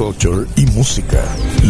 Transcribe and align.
culture 0.00 0.46
y 0.56 0.64
música. 0.70 1.22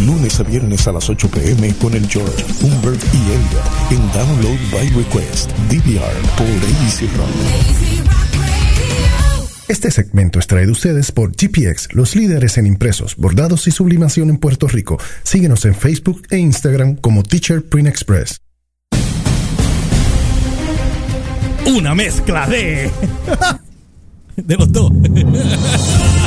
Lunes 0.07 0.39
a 0.39 0.45
viernes 0.45 0.87
a 0.87 0.93
las 0.93 1.11
8 1.11 1.29
pm 1.33 1.75
con 1.75 1.95
el 1.95 2.09
George, 2.09 2.45
Humbert 2.63 3.03
y 3.13 3.17
Elliot 3.17 3.91
en 3.91 4.13
Download 4.13 4.59
by 4.71 4.89
Request, 4.91 5.51
DVR 5.69 6.15
por 6.37 6.47
Easy 6.85 7.09
Rock. 7.17 7.29
Este 9.67 9.91
segmento 9.91 10.39
es 10.39 10.47
traído 10.47 10.69
a 10.69 10.73
ustedes 10.73 11.11
por 11.11 11.33
GPX, 11.33 11.93
los 11.93 12.15
líderes 12.15 12.57
en 12.57 12.67
impresos, 12.67 13.17
bordados 13.17 13.67
y 13.67 13.73
sublimación 13.73 14.31
en 14.31 14.39
Puerto 14.39 14.69
Rico. 14.69 14.97
Síguenos 15.25 15.65
en 15.65 15.75
Facebook 15.75 16.23
e 16.31 16.39
Instagram 16.39 16.95
como 16.95 17.25
Teacher 17.25 17.65
Print 17.65 17.89
Express. 17.89 18.37
Una 21.67 21.97
mezcla 21.97 22.47
de. 22.47 22.93
de 24.37 24.57
los 24.57 24.71
dos. 24.71 24.93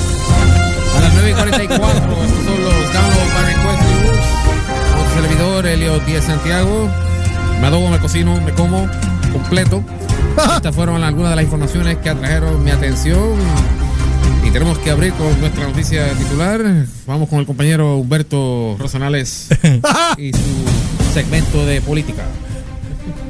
A 1.24 1.26
las 1.26 1.36
9 1.36 1.64
y 1.64 1.78
44, 1.78 2.24
estos 2.26 2.44
son 2.44 2.64
los 2.66 2.94
Download 2.94 3.34
by 3.34 3.46
Request 3.46 3.82
News. 3.84 4.20
Otro 5.00 5.22
servidor, 5.22 5.66
Elio 5.68 6.00
Díaz 6.00 6.26
Santiago. 6.26 6.90
Me 7.62 7.68
adobo, 7.68 7.90
me 7.90 7.98
cocino, 8.00 8.42
me 8.42 8.52
como 8.52 8.90
completo. 9.32 9.82
Estas 10.58 10.76
fueron 10.76 11.02
algunas 11.02 11.30
de 11.30 11.38
las 11.38 11.46
informaciones 11.46 11.98
que 12.00 12.10
atrajeron 12.10 12.62
mi 12.62 12.72
atención. 12.72 13.38
Y 14.46 14.52
tenemos 14.52 14.78
que 14.80 14.92
abrir 14.92 15.14
con 15.14 15.40
nuestra 15.40 15.66
noticia 15.66 16.12
titular. 16.12 16.62
Vamos 17.08 17.30
con 17.30 17.40
el 17.40 17.46
compañero 17.46 17.96
Humberto 18.00 18.76
Rosanales 18.78 19.48
y 20.18 20.34
su 20.34 21.14
segmento 21.14 21.66
de 21.66 21.80
política. 21.80 22.24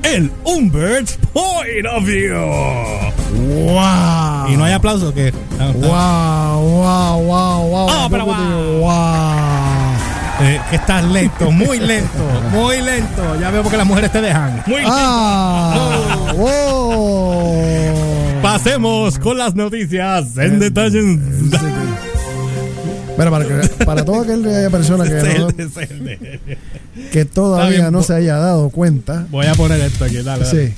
El 0.02 0.32
Humbert's 0.46 1.20
Point 1.32 1.86
of 1.86 2.04
View. 2.06 3.23
¡Wow! 3.34 4.52
¿Y 4.52 4.58
no 4.58 4.66
hay 4.66 4.74
aplauso 4.74 5.14
que 5.14 5.32
¡Wow! 5.32 5.74
¡Wow! 5.82 7.24
¡Wow! 7.24 7.68
¡Wow! 7.70 7.88
Ah, 7.90 8.08
pero 8.10 8.26
wow. 8.26 8.80
¡Wow! 8.80 10.48
Eh, 10.48 10.60
que 10.70 10.76
estás 10.76 11.04
lento, 11.06 11.52
muy 11.52 11.80
lento, 11.80 12.20
muy 12.52 12.82
lento. 12.82 13.36
Ya 13.40 13.50
veo 13.52 13.62
porque 13.64 13.78
las 13.78 13.88
mujeres 13.88 14.12
te 14.12 14.22
dejan. 14.22 14.62
Muy 14.66 14.82
lento. 14.82 14.92
¡Ah! 14.94 16.34
¡Wow! 16.38 18.42
Pasemos 18.42 19.20
con 19.20 19.38
las 19.38 19.56
noticias 19.56 20.36
en 20.38 20.60
detalle. 20.60 21.02
Mira, 23.18 23.30
para, 23.30 23.46
que, 23.46 23.54
para 23.86 24.04
toda 24.04 24.24
aquella 24.24 24.70
persona 24.72 25.04
que, 25.06 25.14
no- 25.40 25.48
que 27.12 27.26
todavía 27.26 27.80
bien, 27.82 27.92
no 27.92 28.02
se 28.04 28.16
haya 28.16 28.38
dado 28.38 28.70
cuenta, 28.70 29.28
Voy 29.30 29.46
a 29.46 29.54
poner 29.54 29.80
esto 29.82 30.06
aquí, 30.06 30.22
dale. 30.24 30.46
sí. 30.46 30.74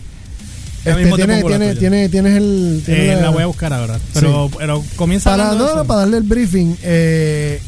Este, 0.86 1.12
tiene, 1.16 1.44
tiene, 1.44 1.76
tiene, 1.76 2.10
tienes 2.10 2.38
el. 2.38 2.82
tiene 2.86 3.06
Eh, 3.12 3.16
la- 3.16 3.22
la 3.24 3.30
voy 3.32 3.44
a 3.44 3.46
buscar 3.48 3.74
ahora. 3.74 4.00
Pero, 4.14 4.52
pero 4.58 4.84
comienza 4.96 5.32
para, 5.32 5.54
no, 5.56 5.76
no, 5.76 5.86
para 5.86 6.02
darle 6.02 6.18
el 6.18 6.24
briefing, 6.24 6.76
eh, 6.84 7.60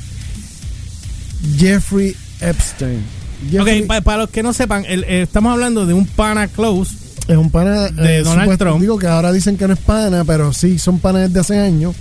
Jeffrey 1.58 2.16
Epstein. 2.42 3.02
Jeffrey 3.52 3.82
Ok, 3.82 3.88
pa- 3.88 4.02
para 4.02 4.18
los 4.20 4.30
que 4.30 4.44
no 4.44 4.54
sepan, 4.54 4.84
el- 4.88 5.04
eh, 5.06 5.24
estamos 5.24 5.52
hablando 5.54 5.86
de 5.86 5.94
un 5.94 6.06
pana 6.06 6.48
close. 6.48 6.96
es 7.28 7.36
un 7.36 7.50
pana 7.52 7.90
de 7.90 8.20
eh, 8.20 8.24
Donald 8.24 8.42
supuesto- 8.44 8.66
Trump. 8.66 8.82
Digo 8.82 8.98
que 8.98 9.08
ahora 9.08 9.32
dicen 9.34 9.58
que 9.58 9.68
no 9.68 9.74
es 9.74 9.80
pana, 9.80 10.24
pero 10.24 10.54
sí, 10.54 10.80
son 10.80 11.00
panas 11.00 11.24
desde 11.28 11.40
hace 11.42 11.60
años. 11.60 11.96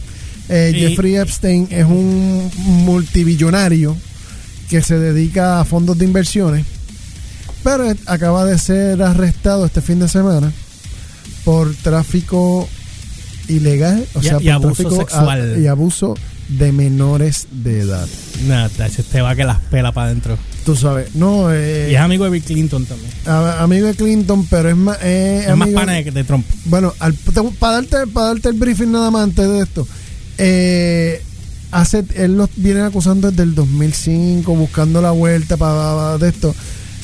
Y- 0.49 0.73
Jeffrey 0.79 1.17
Epstein 1.17 1.67
es 1.71 1.85
un 1.85 2.49
multibillonario 2.85 3.97
que 4.71 4.83
se 4.83 4.99
dedica 4.99 5.61
a 5.61 5.65
fondos 5.65 5.99
de 5.99 6.05
inversiones, 6.05 6.65
pero 7.65 7.93
acaba 8.07 8.45
de 8.45 8.57
ser 8.59 9.03
arrestado 9.03 9.67
este 9.67 9.81
fin 9.81 9.99
de 9.99 10.09
semana 10.09 10.53
por 11.47 11.73
tráfico 11.77 12.69
ilegal, 13.47 14.05
o 14.15 14.19
Y- 14.21 14.23
sea, 14.25 14.39
y 14.41 14.45
por 14.47 14.53
abuso 14.53 14.83
tráfico 14.83 14.97
sexual. 14.97 15.55
a- 15.55 15.59
y 15.61 15.67
abuso 15.69 16.15
de 16.49 16.73
menores 16.73 17.47
de 17.53 17.81
edad. 17.83 18.09
Nada, 18.49 18.69
te 18.69 19.21
va 19.21 19.37
que 19.37 19.45
las 19.45 19.61
pela 19.61 19.93
para 19.93 20.09
adentro. 20.09 20.37
Tú 20.65 20.75
sabes, 20.75 21.15
no, 21.15 21.53
eh, 21.53 21.91
Y 21.93 21.95
es 21.95 22.01
amigo 22.01 22.25
de 22.25 22.31
Bill 22.31 22.43
Clinton 22.43 22.85
también. 22.85 23.11
a- 23.27 23.63
amigo 23.63 23.87
de 23.87 23.95
Clinton, 23.95 24.45
pero 24.51 24.71
es 24.71 24.77
más, 24.77 24.99
eh, 25.03 25.45
Es 25.49 25.57
más 25.57 25.69
pana 25.69 25.93
de, 25.93 26.11
de 26.11 26.25
Trump. 26.25 26.45
Bueno, 26.65 26.93
al- 26.99 27.15
para 27.61 27.75
darte, 27.75 28.07
para 28.13 28.27
darte 28.27 28.49
el 28.49 28.55
briefing 28.57 28.91
nada 28.91 29.13
más 29.13 29.23
antes 29.23 29.49
de 29.49 29.61
esto, 29.61 29.87
eh, 30.39 31.23
hace, 31.71 32.05
él 32.17 32.37
los 32.37 32.51
viene 32.57 32.81
acusando 32.81 33.31
desde 33.31 33.45
el 33.45 33.55
2005, 33.55 34.53
buscando 34.57 35.01
la 35.01 35.13
vuelta 35.13 35.57
para 35.57 36.19
de 36.19 36.29
esto. 36.29 36.53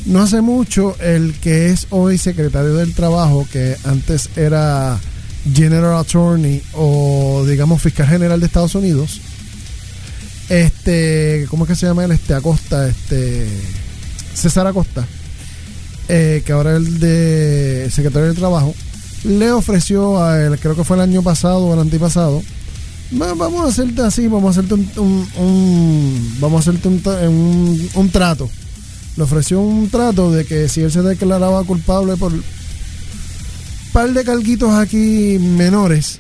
No 0.07 0.21
hace 0.23 0.41
mucho, 0.41 0.97
el 1.01 1.35
que 1.35 1.71
es 1.71 1.87
hoy 1.91 2.19
secretario 2.19 2.75
del 2.75 2.93
Trabajo, 2.95 3.47
que 3.53 3.77
antes 3.85 4.31
era 4.37 4.99
General 5.55 5.97
Attorney 5.99 6.61
o 6.75 7.45
digamos 7.49 7.81
fiscal 7.81 8.09
general 8.09 8.41
de 8.41 8.47
Estados 8.47 8.75
Unidos, 8.75 9.21
este, 10.49 11.47
¿cómo 11.49 11.65
es 11.65 11.69
que 11.71 11.77
se 11.77 11.87
llama 11.87 12.05
él? 12.05 12.11
Este 12.13 12.35
Acosta, 12.35 12.89
este 12.89 13.47
César 14.35 14.67
Acosta, 14.67 15.07
eh, 16.09 16.43
que 16.45 16.53
ahora 16.53 16.73
es 16.73 16.77
el 16.79 16.99
de 17.01 17.89
secretario 17.93 18.27
del 18.29 18.37
Trabajo, 18.37 18.75
le 19.25 19.53
ofreció 19.53 20.23
a 20.23 20.43
él, 20.43 20.59
creo 20.59 20.75
que 20.75 20.83
fue 20.85 20.97
el 20.97 21.03
año 21.03 21.23
pasado 21.23 21.59
o 21.59 21.75
el 21.75 21.81
antipasado, 21.81 22.43
"Va- 23.21 23.35
vamos 23.35 23.65
a 23.65 23.69
hacerte 23.69 24.03
así, 24.03 24.27
vamos 24.27 24.57
a 24.57 24.61
hacerte 24.61 24.75
un, 25.01 26.37
vamos 26.41 26.67
a 26.67 26.71
hacerte 26.71 26.89
un- 26.89 27.89
un 27.95 28.11
trato. 28.11 28.51
Le 29.17 29.23
ofreció 29.25 29.61
un 29.61 29.91
trato 29.91 30.31
de 30.33 30.45
que 30.45 30.69
si 30.69 30.81
él 30.83 30.91
se 30.91 31.03
declaraba 31.03 31.63
culpable 31.65 32.17
por 32.17 32.33
un 32.33 32.43
par 33.93 34.11
de 34.13 34.25
carguitos 34.25 34.73
aquí 34.73 35.39
menores, 35.39 36.19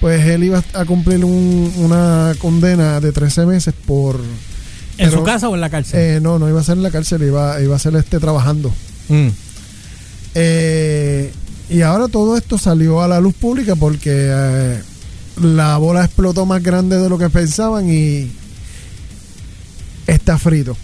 pues 0.00 0.24
él 0.26 0.44
iba 0.44 0.62
a 0.74 0.84
cumplir 0.84 1.24
un- 1.24 1.72
una 1.78 2.34
condena 2.38 3.00
de 3.00 3.12
13 3.12 3.46
meses 3.46 3.72
por... 3.86 4.16
¿En 4.16 5.08
pero- 5.08 5.18
su 5.18 5.24
casa 5.24 5.48
o 5.48 5.54
en 5.54 5.62
la 5.62 5.70
cárcel? 5.70 5.98
eh, 5.98 6.20
no, 6.20 6.38
no 6.38 6.46
iba 6.48 6.60
a 6.60 6.64
ser 6.64 6.76
en 6.76 6.82
la 6.82 6.90
cárcel, 6.90 7.22
iba, 7.22 7.58
iba 7.62 7.74
a 7.76 7.78
ser 7.78 7.96
este 7.96 8.18
trabajando. 8.20 8.70
Mm. 9.08 9.28
Eh, 10.34 11.32
y 11.70 11.80
ahora 11.82 12.08
todo 12.08 12.36
esto 12.36 12.58
salió 12.58 13.00
a 13.02 13.08
la 13.08 13.18
luz 13.20 13.34
pública 13.34 13.76
porque 13.76 14.10
eh, 14.12 14.82
la 15.40 15.76
bola 15.78 16.04
explotó 16.04 16.44
más 16.44 16.62
grande 16.62 16.98
de 16.98 17.08
lo 17.08 17.16
que 17.16 17.30
pensaban 17.30 17.88
y 17.90 18.30
está 20.06 20.36
frito. 20.38 20.76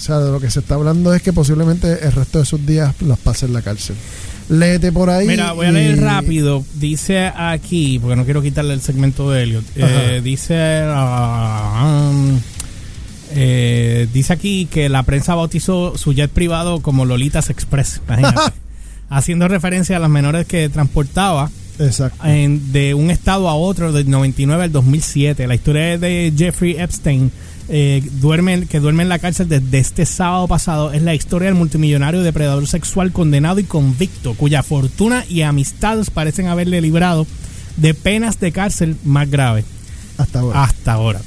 O 0.00 0.02
sea, 0.02 0.18
de 0.18 0.32
lo 0.32 0.40
que 0.40 0.50
se 0.50 0.60
está 0.60 0.76
hablando 0.76 1.12
es 1.12 1.20
que 1.20 1.30
posiblemente 1.34 1.92
el 2.06 2.12
resto 2.12 2.38
de 2.38 2.46
sus 2.46 2.64
días 2.64 2.94
las 3.02 3.18
pase 3.18 3.44
en 3.44 3.52
la 3.52 3.60
cárcel. 3.60 3.96
Léete 4.48 4.90
por 4.92 5.10
ahí. 5.10 5.26
Mira, 5.26 5.52
voy 5.52 5.66
a 5.66 5.70
y- 5.70 5.72
leer 5.74 6.00
rápido. 6.00 6.64
Dice 6.74 7.26
aquí, 7.36 7.98
porque 8.00 8.16
no 8.16 8.24
quiero 8.24 8.40
quitarle 8.42 8.72
el 8.74 8.80
segmento 8.80 9.30
de 9.30 9.42
Elliot. 9.42 9.64
Eh, 9.76 10.20
dice. 10.24 10.82
um, 10.88 12.38
eh, 13.32 14.08
dice 14.12 14.32
aquí 14.32 14.66
que 14.66 14.88
la 14.88 15.02
prensa 15.04 15.34
bautizó 15.34 15.96
su 15.96 16.12
jet 16.12 16.30
privado 16.30 16.80
como 16.80 17.04
Lolitas 17.04 17.50
Express. 17.50 18.00
Imagínate. 18.08 18.40
haciendo 19.10 19.48
referencia 19.48 19.96
a 19.96 20.00
las 20.00 20.10
menores 20.10 20.46
que 20.46 20.68
transportaba 20.68 21.50
Exacto. 21.78 22.24
en- 22.26 22.72
de 22.72 22.94
un 22.94 23.10
estado 23.10 23.48
a 23.48 23.54
otro 23.54 23.92
del 23.92 24.08
99 24.08 24.64
al 24.64 24.72
2007. 24.72 25.46
La 25.46 25.54
historia 25.54 25.98
de 25.98 26.32
Jeffrey 26.36 26.76
Epstein, 26.78 27.30
eh, 27.72 28.02
duerme, 28.20 28.66
que 28.66 28.80
duerme 28.80 29.04
en 29.04 29.08
la 29.08 29.18
cárcel 29.20 29.48
desde 29.48 29.78
este 29.78 30.04
sábado 30.04 30.48
pasado, 30.48 30.92
es 30.92 31.02
la 31.02 31.14
historia 31.14 31.46
del 31.46 31.54
multimillonario 31.54 32.22
depredador 32.22 32.66
sexual 32.66 33.12
condenado 33.12 33.60
y 33.60 33.64
convicto, 33.64 34.34
cuya 34.34 34.62
fortuna 34.62 35.24
y 35.28 35.42
amistades 35.42 36.10
parecen 36.10 36.48
haberle 36.48 36.80
librado 36.80 37.26
de 37.76 37.94
penas 37.94 38.40
de 38.40 38.52
cárcel 38.52 38.96
más 39.04 39.30
graves 39.30 39.64
Hasta 40.18 40.40
ahora. 40.40 40.64
hasta 40.64 40.92
ahora. 40.92 41.20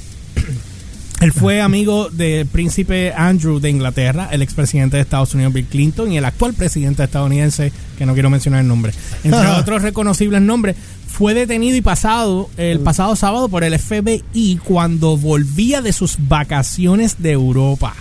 Él 1.20 1.32
fue 1.32 1.60
amigo 1.60 2.10
del 2.10 2.46
príncipe 2.46 3.12
Andrew 3.16 3.58
de 3.58 3.70
Inglaterra, 3.70 4.28
el 4.30 4.42
expresidente 4.42 4.96
de 4.96 5.02
Estados 5.02 5.34
Unidos 5.34 5.52
Bill 5.52 5.66
Clinton 5.66 6.12
y 6.12 6.18
el 6.18 6.24
actual 6.24 6.54
presidente 6.54 7.02
estadounidense, 7.02 7.72
que 7.96 8.04
no 8.04 8.14
quiero 8.14 8.30
mencionar 8.30 8.60
el 8.60 8.68
nombre. 8.68 8.92
Entre 9.22 9.48
otros 9.48 9.82
reconocibles 9.82 10.42
nombres, 10.42 10.76
fue 11.06 11.32
detenido 11.32 11.76
y 11.76 11.80
pasado 11.80 12.50
el 12.56 12.80
pasado 12.80 13.14
sábado 13.14 13.48
por 13.48 13.62
el 13.62 13.78
FBI 13.78 14.60
cuando 14.64 15.16
volvía 15.16 15.80
de 15.80 15.92
sus 15.92 16.16
vacaciones 16.28 17.22
de 17.22 17.30
Europa. 17.30 17.94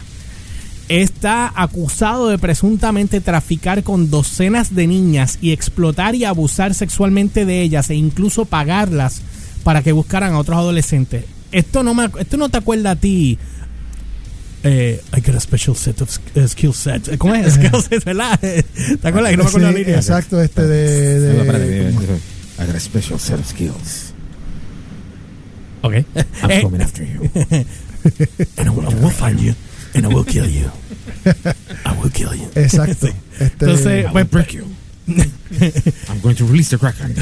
Está 0.89 1.53
acusado 1.55 2.27
de 2.27 2.37
presuntamente 2.39 3.21
traficar 3.21 3.83
con 3.83 4.09
docenas 4.09 4.75
de 4.75 4.87
niñas 4.87 5.37
y 5.41 5.51
explotar 5.51 6.15
y 6.15 6.25
abusar 6.25 6.73
sexualmente 6.73 7.45
de 7.45 7.61
ellas 7.61 7.89
e 7.89 7.95
incluso 7.95 8.45
pagarlas 8.45 9.21
para 9.63 9.81
que 9.81 9.91
buscaran 9.91 10.33
a 10.33 10.39
otros 10.39 10.57
adolescentes. 10.57 11.25
Esto 11.53 11.83
no 11.83 11.93
me, 11.93 12.09
esto 12.19 12.37
no 12.37 12.49
te 12.49 12.57
acuerda 12.57 12.91
a 12.91 12.95
ti. 12.95 13.37
Eh, 14.65 15.01
I 15.15 15.19
got 15.21 15.35
a 15.35 15.39
special 15.41 15.75
set 15.75 16.01
of 16.01 16.09
sk- 16.09 16.21
eh, 16.35 16.47
skill 16.47 16.73
set. 16.73 17.17
¿Cómo 17.17 17.35
es? 17.35 17.53
Skill 17.55 17.81
set, 17.81 18.03
¿verdad? 18.05 18.39
¿Te 18.39 19.07
acuerdas? 19.07 19.31
Que 19.31 19.37
no 19.37 19.43
me 19.43 19.49
acuerdo 19.49 19.67
Sí, 19.67 19.73
la 19.73 19.79
línea. 19.79 19.95
exacto, 19.97 20.41
este 20.41 20.61
de... 20.65 21.19
de- 21.19 21.39
Espérate, 21.41 21.89
I 22.59 22.65
got 22.65 22.75
a 22.75 22.79
special 22.79 23.19
set 23.19 23.39
of 23.39 23.45
skills. 23.47 24.13
Ok. 25.81 25.93
I'm 26.41 26.51
Eh, 26.51 26.61
coming 26.61 26.81
after 26.81 27.03
you. 27.05 27.29
and 28.57 28.67
I 28.67 28.69
will, 28.69 28.87
I 28.89 28.93
will 28.95 29.11
find 29.11 29.39
you. 29.39 29.53
And 29.95 30.05
I 30.05 30.07
will 30.07 30.23
kill 30.25 30.47
you. 30.49 30.71
I 31.85 31.91
will 32.01 32.09
kill 32.11 32.33
you. 32.33 32.49
exacto. 32.55 33.07
Este, 33.39 33.65
Entonces, 33.65 34.05
I 34.05 34.11
pues, 34.11 34.13
will 34.13 34.25
break 34.31 34.53
you. 34.53 34.63
I'm 36.09 36.21
going 36.21 36.35
to 36.35 36.45
release 36.45 36.69
the 36.69 36.77
Kraken. 36.77 37.13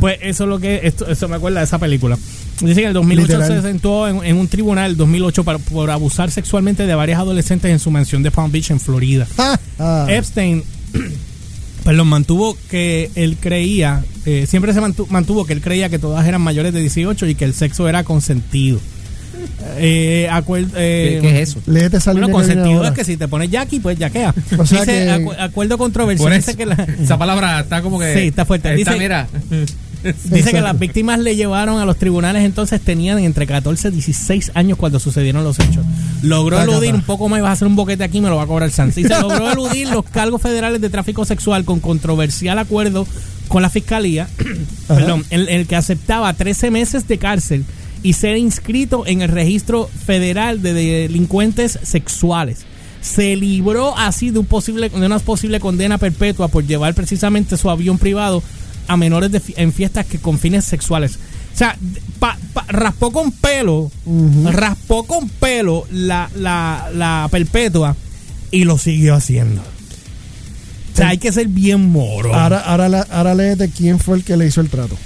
Pues 0.00 0.18
eso 0.20 0.44
es 0.44 0.48
lo 0.50 0.58
que 0.60 0.80
esto, 0.84 1.06
eso 1.08 1.26
me 1.28 1.36
acuerda 1.36 1.60
de 1.60 1.64
esa 1.64 1.78
película. 1.78 2.18
Dice 2.60 2.74
que 2.74 2.80
en 2.82 2.88
el 2.88 2.94
2008 2.94 3.26
Literal. 3.38 3.62
se 3.62 3.68
sentó 3.68 4.06
en, 4.08 4.24
en 4.24 4.36
un 4.36 4.46
tribunal, 4.48 4.90
el 4.90 4.96
2008, 4.96 5.44
para- 5.44 5.58
por 5.58 5.90
abusar 5.90 6.30
sexualmente 6.30 6.86
de 6.86 6.94
varias 6.94 7.18
adolescentes 7.18 7.70
en 7.70 7.78
su 7.78 7.90
mansión 7.90 8.22
de 8.22 8.30
Palm 8.30 8.52
Beach, 8.52 8.70
en 8.70 8.80
Florida. 8.80 9.26
Ah, 9.78 10.06
Epstein, 10.08 10.62
perdón, 11.84 12.08
mantuvo 12.08 12.56
que 12.70 13.10
él 13.14 13.36
creía, 13.40 14.04
eh, 14.26 14.44
siempre 14.48 14.72
se 14.74 14.80
mantu- 14.80 15.06
mantuvo 15.08 15.46
que 15.46 15.54
él 15.54 15.60
creía 15.62 15.88
que 15.88 15.98
todas 15.98 16.26
eran 16.26 16.42
mayores 16.42 16.72
de 16.74 16.80
18 16.80 17.26
y 17.26 17.34
que 17.34 17.44
el 17.46 17.54
sexo 17.54 17.88
era 17.88 18.04
consentido. 18.04 18.78
Eh, 19.78 20.28
acuer- 20.30 20.68
eh, 20.76 21.18
¿Qué, 21.22 21.28
qué 21.28 21.40
es 21.42 21.48
eso? 21.50 21.60
léete 21.66 21.96
esa 21.96 22.12
Bueno, 22.12 22.28
consentido 22.30 22.84
es 22.84 22.90
que 22.90 23.04
si 23.04 23.16
te 23.16 23.26
pones 23.26 23.50
Jackie, 23.50 23.80
pues 23.80 23.98
yaquea. 23.98 24.34
O 24.58 24.66
sea 24.66 24.80
Dice, 24.80 24.92
que- 24.92 25.10
acu- 25.10 25.34
acuerdo 25.38 25.78
controversial. 25.78 26.28
Por 26.28 26.36
Dice 26.36 26.50
eso. 26.50 26.58
que 26.58 26.66
la- 26.66 26.74
Esa 27.02 27.16
palabra 27.18 27.60
está 27.60 27.80
como 27.80 27.98
que. 27.98 28.12
Sí, 28.12 28.20
está 28.28 28.44
fuerte. 28.44 28.74
Está, 28.74 28.92
Dice- 28.92 29.02
mira. 29.02 29.28
Dice 30.24 30.50
que 30.50 30.60
las 30.60 30.78
víctimas 30.78 31.18
le 31.18 31.36
llevaron 31.36 31.78
a 31.78 31.84
los 31.84 31.96
tribunales 31.96 32.44
entonces 32.44 32.80
tenían 32.80 33.18
entre 33.18 33.46
14 33.46 33.88
y 33.88 33.90
16 33.92 34.52
años 34.54 34.78
cuando 34.78 34.98
sucedieron 34.98 35.44
los 35.44 35.58
hechos. 35.58 35.84
Logró 36.22 36.60
eludir 36.60 36.94
un 36.94 37.02
poco 37.02 37.28
más 37.28 37.38
y 37.38 37.42
vas 37.42 37.50
a 37.50 37.52
hacer 37.52 37.68
un 37.68 37.76
boquete 37.76 38.04
aquí 38.04 38.20
me 38.20 38.28
lo 38.28 38.36
va 38.36 38.44
a 38.44 38.46
cobrar 38.46 38.70
Sanz. 38.70 38.94
Dice, 38.94 39.10
logró 39.20 39.50
eludir 39.52 39.88
los 39.88 40.04
cargos 40.04 40.40
federales 40.40 40.80
de 40.80 40.90
tráfico 40.90 41.24
sexual 41.24 41.64
con 41.64 41.80
controversial 41.80 42.58
acuerdo 42.58 43.06
con 43.48 43.62
la 43.62 43.70
fiscalía, 43.70 44.28
perdón, 44.88 45.24
en 45.30 45.48
el 45.48 45.66
que 45.66 45.76
aceptaba 45.76 46.32
13 46.32 46.70
meses 46.70 47.08
de 47.08 47.18
cárcel 47.18 47.64
y 48.02 48.14
ser 48.14 48.36
inscrito 48.36 49.06
en 49.06 49.22
el 49.22 49.28
registro 49.28 49.88
federal 50.06 50.62
de 50.62 50.72
delincuentes 50.72 51.78
sexuales. 51.82 52.64
Se 53.02 53.34
libró 53.34 53.96
así 53.96 54.30
de 54.30 54.38
un 54.38 54.46
posible 54.46 54.90
de 54.90 55.06
una 55.06 55.18
posible 55.18 55.58
condena 55.58 55.98
perpetua 55.98 56.48
por 56.48 56.66
llevar 56.66 56.94
precisamente 56.94 57.56
su 57.56 57.70
avión 57.70 57.98
privado 57.98 58.42
a 58.90 58.96
menores 58.96 59.30
de 59.32 59.40
en 59.56 59.72
fiestas 59.72 60.06
que 60.06 60.18
con 60.18 60.38
fines 60.38 60.64
sexuales. 60.64 61.18
O 61.54 61.56
sea, 61.56 61.76
pa- 62.18 62.38
pa- 62.52 62.64
raspó 62.68 63.10
con 63.12 63.32
pelo, 63.32 63.90
raspó 64.52 65.04
con 65.04 65.28
pelo 65.28 65.86
la, 65.90 66.28
la, 66.36 66.90
la 66.94 67.28
perpetua 67.30 67.96
y 68.50 68.64
lo 68.64 68.78
siguió 68.78 69.14
haciendo. 69.14 69.60
O 69.62 70.96
sea, 70.96 71.08
hay 71.08 71.18
que 71.18 71.30
ser 71.32 71.48
bien 71.48 71.88
moro. 71.90 72.34
Ahora, 72.34 72.58
ahora, 72.60 73.06
ahora 73.10 73.34
léete 73.34 73.70
quién 73.70 73.98
fue 73.98 74.16
el 74.16 74.24
que 74.24 74.36
le 74.36 74.46
hizo 74.46 74.60
el 74.60 74.68
trato. 74.68 74.96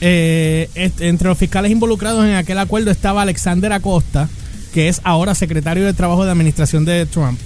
Eh, 0.00 0.68
entre 0.74 1.28
los 1.28 1.38
fiscales 1.38 1.70
involucrados 1.70 2.24
en 2.24 2.34
aquel 2.34 2.58
acuerdo 2.58 2.90
estaba 2.90 3.22
Alexander 3.22 3.72
Acosta, 3.72 4.28
que 4.74 4.88
es 4.88 5.00
ahora 5.04 5.34
secretario 5.34 5.84
de 5.84 5.94
Trabajo 5.94 6.24
de 6.24 6.32
Administración 6.32 6.84
de 6.84 7.06
Trump. 7.06 7.38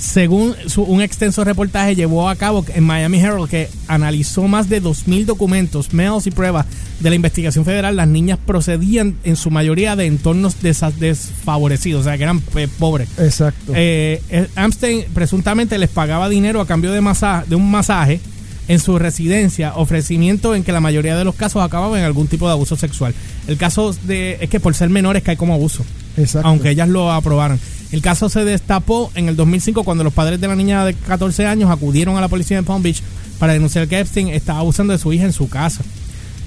Según 0.00 0.54
su- 0.66 0.82
un 0.82 1.02
extenso 1.02 1.44
reportaje 1.44 1.94
llevó 1.94 2.30
a 2.30 2.36
cabo 2.36 2.64
en 2.74 2.84
Miami 2.84 3.20
Herald 3.20 3.50
que 3.50 3.68
analizó 3.86 4.48
más 4.48 4.70
de 4.70 4.80
2.000 4.80 5.26
documentos, 5.26 5.92
mails 5.92 6.26
y 6.26 6.30
pruebas 6.30 6.64
de 7.00 7.10
la 7.10 7.16
investigación 7.16 7.66
federal, 7.66 7.96
las 7.96 8.08
niñas 8.08 8.38
procedían 8.46 9.16
en 9.24 9.36
su 9.36 9.50
mayoría 9.50 9.96
de 9.96 10.06
entornos 10.06 10.62
desa- 10.62 10.90
desfavorecidos, 10.90 12.00
o 12.00 12.04
sea 12.04 12.16
que 12.16 12.22
eran 12.22 12.42
eh, 12.56 12.66
pobres. 12.78 13.10
Exacto. 13.18 13.72
Eh, 13.76 14.22
eh, 14.30 14.48
Amstein 14.56 15.04
presuntamente 15.12 15.76
les 15.78 15.90
pagaba 15.90 16.30
dinero 16.30 16.62
a 16.62 16.66
cambio 16.66 16.92
de, 16.92 17.02
masa- 17.02 17.44
de 17.46 17.56
un 17.56 17.70
masaje 17.70 18.20
en 18.68 18.78
su 18.80 18.98
residencia, 18.98 19.74
ofrecimiento 19.74 20.54
en 20.54 20.62
que 20.64 20.72
la 20.72 20.80
mayoría 20.80 21.14
de 21.16 21.24
los 21.24 21.34
casos 21.34 21.62
acababan 21.62 21.98
en 21.98 22.06
algún 22.06 22.26
tipo 22.26 22.46
de 22.46 22.52
abuso 22.52 22.74
sexual. 22.76 23.12
El 23.48 23.58
caso 23.58 23.94
de 24.04 24.38
es 24.40 24.48
que 24.48 24.60
por 24.60 24.74
ser 24.74 24.88
menores 24.88 25.22
cae 25.22 25.36
como 25.36 25.52
abuso, 25.52 25.84
Exacto. 26.16 26.48
aunque 26.48 26.70
ellas 26.70 26.88
lo 26.88 27.12
aprobaron. 27.12 27.60
El 27.92 28.02
caso 28.02 28.28
se 28.28 28.44
destapó 28.44 29.10
en 29.14 29.28
el 29.28 29.36
2005 29.36 29.82
cuando 29.84 30.04
los 30.04 30.12
padres 30.12 30.40
de 30.40 30.46
la 30.48 30.54
niña 30.56 30.84
de 30.84 30.94
14 30.94 31.46
años 31.46 31.70
acudieron 31.70 32.16
a 32.16 32.20
la 32.20 32.28
policía 32.28 32.56
de 32.56 32.62
Palm 32.62 32.82
Beach 32.82 33.02
para 33.38 33.52
denunciar 33.52 33.88
que 33.88 33.98
Epstein 33.98 34.28
estaba 34.28 34.60
abusando 34.60 34.92
de 34.92 34.98
su 34.98 35.12
hija 35.12 35.24
en 35.24 35.32
su 35.32 35.48
casa. 35.48 35.82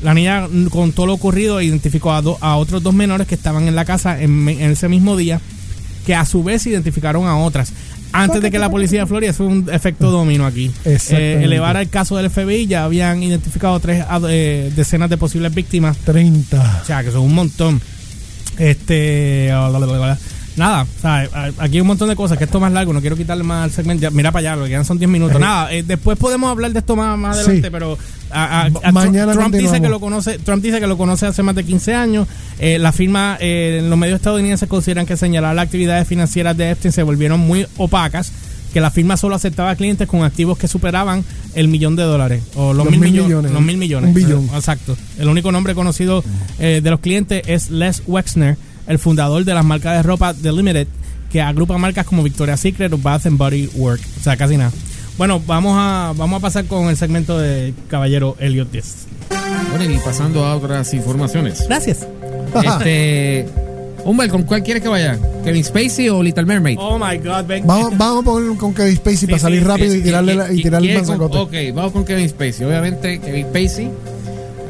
La 0.03 0.13
niña 0.13 0.47
con 0.69 0.91
todo 0.93 1.05
lo 1.07 1.13
ocurrido 1.13 1.61
identificó 1.61 2.11
a, 2.13 2.21
do- 2.21 2.37
a 2.41 2.55
otros 2.57 2.83
dos 2.83 2.93
menores 2.93 3.27
que 3.27 3.35
estaban 3.35 3.67
en 3.67 3.75
la 3.75 3.85
casa 3.85 4.21
en, 4.21 4.47
en 4.49 4.71
ese 4.71 4.87
mismo 4.89 5.15
día 5.17 5.39
que 6.05 6.13
a 6.15 6.25
su 6.25 6.43
vez 6.43 6.65
identificaron 6.67 7.25
a 7.25 7.37
otras. 7.37 7.71
Antes 8.11 8.41
de 8.41 8.51
que 8.51 8.59
la 8.59 8.69
policía 8.69 8.99
de 9.01 9.07
Florida, 9.07 9.33
fue 9.33 9.47
un 9.47 9.67
efecto 9.71 10.11
domino 10.11 10.45
aquí. 10.45 10.69
Eh, 11.15 11.39
elevara 11.45 11.81
el 11.81 11.89
caso 11.89 12.15
del 12.15 12.29
FBI, 12.29 12.67
ya 12.67 12.83
habían 12.83 13.23
identificado 13.23 13.79
tres 13.79 14.05
eh, 14.29 14.71
decenas 14.75 15.09
de 15.09 15.17
posibles 15.17 15.55
víctimas. 15.55 15.97
30. 15.97 16.81
O 16.83 16.85
sea, 16.85 17.03
que 17.03 17.09
son 17.11 17.21
un 17.23 17.33
montón. 17.33 17.81
Este. 18.57 19.47
bla, 19.47 19.69
bla, 19.69 19.79
bla, 19.79 19.97
bla. 19.97 20.19
Nada, 20.55 20.83
o 20.83 21.01
sea, 21.01 21.27
a- 21.33 21.51
aquí 21.63 21.75
hay 21.77 21.81
un 21.81 21.87
montón 21.87 22.09
de 22.09 22.15
cosas, 22.15 22.37
que 22.37 22.43
esto 22.43 22.59
es 22.59 22.61
más 22.61 22.71
largo, 22.71 22.93
no 22.93 23.01
quiero 23.01 23.15
quitarle 23.17 23.43
más 23.43 23.63
al 23.63 23.71
segmento. 23.71 24.09
Mira 24.11 24.31
para 24.31 24.51
allá, 24.51 24.55
lo 24.55 24.63
que 24.65 24.69
quedan 24.71 24.85
son 24.85 24.99
10 24.99 25.09
minutos. 25.09 25.39
Nada, 25.39 25.73
eh, 25.73 25.81
después 25.83 26.17
podemos 26.17 26.51
hablar 26.51 26.71
de 26.73 26.79
esto 26.79 26.95
más, 26.95 27.17
más 27.17 27.37
adelante, 27.37 27.67
Sí. 27.67 27.71
pero 27.71 27.97
a- 28.29 28.43
a- 28.43 28.61
a 28.65 28.69
Ma- 28.69 28.79
Trump- 28.79 28.93
mañana 28.93 29.33
Trump 29.33 29.55
dice 29.55 29.81
que 29.81 29.89
lo 29.89 29.99
conoce, 29.99 30.37
Trump 30.39 30.61
dice 30.63 30.79
que 30.79 30.85
lo 30.87 30.97
conoce 30.97 31.25
hace 31.25 31.41
más 31.43 31.55
de 31.55 31.63
15 31.63 31.95
años. 31.95 32.27
Eh, 32.59 32.77
la 32.77 32.91
firma, 32.91 33.37
eh, 33.39 33.77
en 33.81 33.89
los 33.89 33.97
medios 33.97 34.17
estadounidenses 34.17 34.69
consideran 34.69 35.05
que 35.07 35.17
señalar 35.17 35.55
las 35.55 35.65
actividades 35.65 36.07
financieras 36.07 36.55
de 36.55 36.69
Epstein 36.69 36.91
se 36.91 37.01
volvieron 37.03 37.39
muy 37.39 37.65
opacas, 37.77 38.31
que 38.73 38.81
la 38.81 38.89
firma 38.91 39.17
solo 39.17 39.35
aceptaba 39.35 39.75
clientes 39.75 40.07
con 40.07 40.23
activos 40.23 40.57
que 40.57 40.67
superaban 40.67 41.23
el 41.53 41.67
millón 41.67 41.95
de 41.95 42.03
dólares 42.03 42.43
o 42.55 42.73
los, 42.73 42.85
Los 42.85 42.91
mil, 42.91 42.99
mil 42.99 43.11
millones, 43.11 43.27
millones. 43.29 43.51
los 43.51 43.61
mil 43.61 43.77
millones. 43.77 44.07
Un 44.09 44.13
billón. 44.15 44.43
Eh, 44.45 44.55
exacto. 44.55 44.97
El 45.19 45.27
único 45.29 45.51
nombre 45.51 45.75
conocido 45.75 46.23
eh, 46.59 46.79
de 46.83 46.89
los 46.89 46.99
clientes 46.99 47.43
es 47.47 47.69
Les 47.69 48.01
Wexner, 48.07 48.57
el 48.87 48.99
fundador 48.99 49.43
de 49.45 49.53
las 49.53 49.65
marcas 49.65 49.97
de 49.97 50.03
ropa 50.03 50.33
The 50.33 50.51
Limited, 50.51 50.87
que 51.31 51.41
agrupa 51.41 51.77
marcas 51.77 52.05
como 52.05 52.23
Victoria's 52.23 52.59
Secret 52.59 52.91
o 52.93 52.97
Bath 52.97 53.25
and 53.25 53.37
Body 53.37 53.69
Work. 53.75 54.01
O 54.19 54.23
sea, 54.23 54.37
casi 54.37 54.57
nada. 54.57 54.71
Bueno, 55.17 55.39
vamos 55.45 55.75
a, 55.77 56.13
vamos 56.17 56.37
a 56.39 56.41
pasar 56.41 56.65
con 56.65 56.89
el 56.89 56.97
segmento 56.97 57.37
de 57.37 57.73
Caballero 57.87 58.35
Elliot 58.39 58.71
Diaz. 58.71 59.05
Bueno, 59.69 59.91
y 59.91 59.97
pasando 59.99 60.43
a 60.45 60.55
otras 60.55 60.93
informaciones. 60.93 61.65
Gracias. 61.67 62.07
Este. 62.63 63.47
Humber, 64.05 64.29
¿con 64.29 64.43
cuál 64.43 64.61
quieres 64.63 64.83
que 64.83 64.89
vaya? 64.89 65.17
¿Kevin 65.45 65.63
Spacey 65.63 66.09
o 66.09 66.21
Little 66.21 66.43
Mermaid? 66.45 66.77
Oh 66.77 66.99
my 66.99 67.17
God, 67.19 67.45
ven. 67.47 67.65
Vamos, 67.65 67.97
vamos 67.97 68.21
a 68.21 68.25
poner 68.25 68.57
con 68.57 68.73
Kevin 68.73 68.97
Spacey 68.97 69.27
para 69.27 69.37
sí, 69.37 69.43
salir 69.43 69.59
sí, 69.61 69.65
rápido 69.65 69.95
y 69.95 69.99
Eh, 69.99 70.01
tirarle, 70.01 70.35
la- 70.35 70.51
y 70.51 70.61
tirarle 70.61 70.87
el 70.89 70.93
¿quién 70.95 71.05
con- 71.17 71.17
mazacote. 71.29 71.69
Ok, 71.69 71.75
vamos 71.75 71.91
con 71.93 72.03
Kevin 72.03 72.27
Spacey. 72.27 72.65
Obviamente, 72.65 73.19
Kevin 73.21 73.45
Spacey 73.45 73.89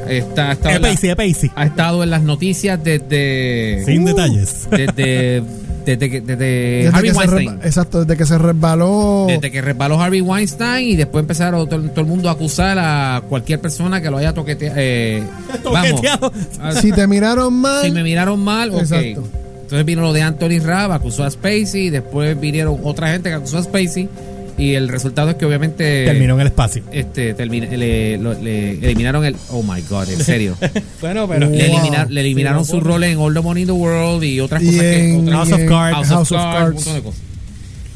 está, 0.08 0.50
ha 0.50 0.52
estado 0.52 0.70
Es 0.70 0.76
en 0.76 0.82
la- 0.82 0.88
Pacey, 0.90 1.10
es 1.10 1.16
Pacey. 1.16 1.50
ha 1.54 1.64
estado 1.66 2.02
en 2.02 2.10
las 2.10 2.22
noticias 2.22 2.82
desde. 2.82 3.82
Sin 3.84 4.04
detalles. 4.04 4.68
Desde. 4.70 5.42
Desde, 5.84 6.08
que- 6.10 6.22
desde 6.22 6.44
Desde 6.46 6.88
Harvey 6.96 7.02
que 7.02 7.12
se 7.12 7.18
Weinstein. 7.18 7.60
re- 7.60 7.66
exacto, 7.68 8.04
desde 8.06 8.16
que 8.16 8.24
se 8.24 8.38
resbaló. 8.38 9.26
Desde 9.28 9.50
que 9.50 9.60
resbaló 9.60 10.00
Harvey 10.00 10.22
Weinstein 10.22 10.88
y 10.88 10.96
después 10.96 11.20
empezaron 11.24 11.68
todo, 11.68 11.78
todo 11.90 12.00
el 12.00 12.06
mundo 12.06 12.30
a 12.30 12.32
acusar 12.32 12.78
a 12.80 13.20
cualquier 13.28 13.60
persona 13.60 14.00
que 14.00 14.10
lo 14.10 14.16
haya 14.16 14.32
toqueteado. 14.32 14.76
Eh, 14.78 15.22
Toqueteado. 15.62 16.32
a- 16.62 16.72
Si 16.72 16.90
te 16.90 17.06
miraron 17.06 17.52
mal. 17.52 17.82
si 17.84 17.90
me 17.90 18.02
miraron 18.02 18.40
mal, 18.40 18.70
ok. 18.70 18.80
Exacto. 18.80 19.24
Entonces 19.60 19.84
vino 19.84 20.00
lo 20.00 20.14
de 20.14 20.22
Anthony 20.22 20.58
Rabb, 20.64 20.92
acusó 20.92 21.22
a 21.24 21.30
Spacey, 21.30 21.90
después 21.90 22.40
vinieron 22.40 22.78
otra 22.82 23.12
gente 23.12 23.28
que 23.28 23.34
acusó 23.34 23.58
a 23.58 23.62
Spacey 23.64 24.08
y 24.56 24.74
el 24.74 24.88
resultado 24.88 25.30
es 25.30 25.36
que 25.36 25.44
obviamente 25.46 26.04
Terminó 26.04 26.34
en 26.34 26.40
el 26.42 26.46
espacio. 26.48 26.82
este 26.92 27.34
termina- 27.34 27.66
le, 27.66 28.18
lo- 28.18 28.34
le 28.34 28.72
eliminaron 28.74 29.24
el 29.24 29.34
oh 29.50 29.62
my 29.62 29.80
god, 29.88 30.08
en 30.10 30.22
serio. 30.24 30.56
Bueno, 31.00 31.26
pero. 31.28 31.50
le, 31.50 31.68
Wow. 31.68 31.78
elimina- 31.78 32.06
le 32.08 32.20
eliminaron 32.20 32.64
Sí, 32.64 32.70
su 32.72 32.80
rol 32.80 33.04
en 33.04 33.18
All 33.18 33.34
the 33.34 33.40
Money 33.40 33.62
in 33.62 33.66
the 33.66 33.72
World 33.72 34.22
y 34.24 34.40
otras 34.40 34.62
y 34.62 34.66
cosas 34.66 34.80
que 34.82 35.16
otras- 35.22 35.34
House 35.36 35.52
of 35.52 35.68
Cards. 35.68 35.94
House, 35.96 36.08
House 36.08 36.32
of 36.32 36.38
Cards, 36.38 36.54
un 36.56 36.62
Cards. 36.62 36.74
montón 36.76 36.94
de 36.94 37.02
cosas. 37.02 37.20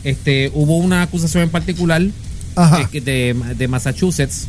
Este, 0.04 0.50
hubo 0.54 0.76
una 0.78 1.02
acusación 1.02 1.42
en 1.44 1.50
particular 1.50 2.02
Ajá. 2.56 2.88
eh, 2.92 3.00
de, 3.00 3.36
de 3.56 3.68
Massachusetts. 3.68 4.46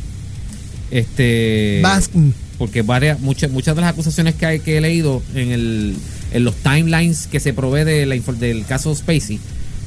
Este 0.90 1.80
Baskin. 1.82 2.34
porque 2.58 2.82
varias 2.82 3.20
muchas 3.20 3.50
muchas 3.50 3.74
de 3.76 3.80
las 3.82 3.90
acusaciones 3.92 4.34
que, 4.34 4.46
hay, 4.46 4.60
que 4.60 4.76
he 4.78 4.80
leído 4.80 5.22
en 5.34 5.50
el 5.52 5.96
en 6.32 6.44
los 6.44 6.54
timelines 6.56 7.26
que 7.28 7.38
se 7.40 7.52
provee 7.52 7.84
de 7.84 8.06
la 8.06 8.16
del 8.16 8.64
caso 8.66 8.94
Spacey 8.94 9.38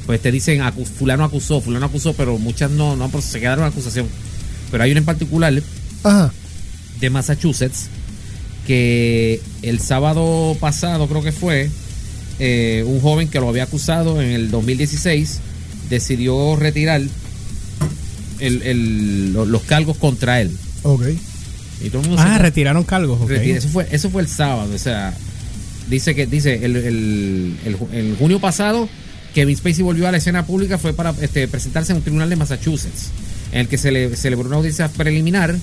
pues 0.06 0.20
te 0.20 0.30
dicen 0.30 0.60
acu- 0.60 0.84
fulano 0.86 1.24
acusó 1.24 1.60
fulano 1.60 1.86
acusó 1.86 2.12
pero 2.14 2.38
muchas 2.38 2.70
no 2.70 2.94
no 2.96 3.10
se 3.20 3.40
quedaron 3.40 3.64
en 3.64 3.70
acusación 3.70 4.06
pero 4.70 4.82
hay 4.84 4.90
una 4.90 4.98
en 5.00 5.04
particular 5.06 5.52
Ajá. 6.02 6.32
de 7.00 7.10
Massachusetts 7.10 7.86
que 8.66 9.40
el 9.62 9.80
sábado 9.80 10.56
pasado 10.60 11.06
creo 11.08 11.22
que 11.22 11.32
fue 11.32 11.70
eh, 12.38 12.82
un 12.86 13.00
joven 13.00 13.28
que 13.28 13.38
lo 13.40 13.48
había 13.48 13.62
acusado 13.64 14.20
en 14.20 14.30
el 14.30 14.50
2016 14.50 15.38
decidió 15.90 16.56
retirar 16.56 17.00
el- 18.40 18.62
el- 18.62 19.32
lo- 19.32 19.44
los 19.44 19.62
cargos 19.62 19.96
contra 19.96 20.40
él 20.40 20.50
Ok. 20.82 21.02
y 21.84 21.88
todo 21.90 22.02
el 22.02 22.08
mundo 22.08 22.22
se 22.22 22.28
Ah, 22.28 22.38
retiraron 22.38 22.84
cargos. 22.84 23.20
ok. 23.20 23.30
y 23.44 23.50
eso 23.50 23.68
fue, 23.68 23.86
eso 23.90 24.10
fue 24.10 24.22
el 24.22 24.28
sábado, 24.28 24.72
o 24.74 24.78
sea, 24.78 25.14
dice 25.88 26.14
que, 26.14 26.26
dice, 26.26 26.64
el, 26.64 26.76
el, 26.76 27.56
el 27.66 27.78
ju- 27.78 27.92
el 27.92 28.16
junio 28.18 28.40
pasado, 28.40 28.88
Kevin 29.34 29.56
Spacey 29.56 29.82
volvió 29.82 30.06
a 30.06 30.12
la 30.12 30.18
escena 30.18 30.46
pública, 30.46 30.78
fue 30.78 30.92
para 30.92 31.12
este, 31.20 31.48
presentarse 31.48 31.92
en 31.92 31.98
un 31.98 32.02
tribunal 32.02 32.30
de 32.30 32.36
Massachusetts, 32.36 33.10
en 33.52 33.60
el 33.60 33.68
que 33.68 33.78
se 33.78 33.90
le 33.90 34.14
celebró 34.16 34.46
una 34.46 34.56
audiencia 34.56 34.88
preliminar 34.88 35.56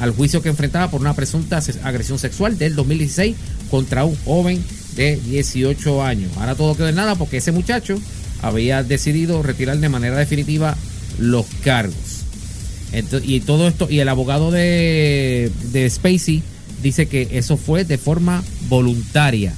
al 0.00 0.10
juicio 0.10 0.42
que 0.42 0.48
enfrentaba 0.48 0.90
por 0.90 1.00
una 1.00 1.14
presunta 1.14 1.62
agresión 1.84 2.18
sexual 2.18 2.58
del 2.58 2.74
2016 2.74 3.36
contra 3.70 4.04
un 4.04 4.16
joven 4.24 4.62
de 4.96 5.16
18 5.16 6.02
años. 6.02 6.32
Ahora 6.36 6.56
todo 6.56 6.74
quedó 6.74 6.88
en 6.88 6.96
nada 6.96 7.14
porque 7.14 7.36
ese 7.36 7.52
muchacho 7.52 8.00
había 8.42 8.82
decidido 8.82 9.42
retirar 9.42 9.78
de 9.78 9.88
manera 9.88 10.16
definitiva 10.16 10.76
los 11.18 11.46
cargos. 11.62 12.24
Y 13.22 13.40
todo 13.40 13.68
esto, 13.68 13.86
y 13.88 14.00
el 14.00 14.08
abogado 14.08 14.50
de, 14.50 15.50
de 15.70 15.88
Spacey 15.88 16.42
dice 16.82 17.06
que 17.06 17.28
eso 17.32 17.56
fue 17.56 17.84
de 17.84 17.96
forma 17.96 18.42
voluntaria. 18.68 19.54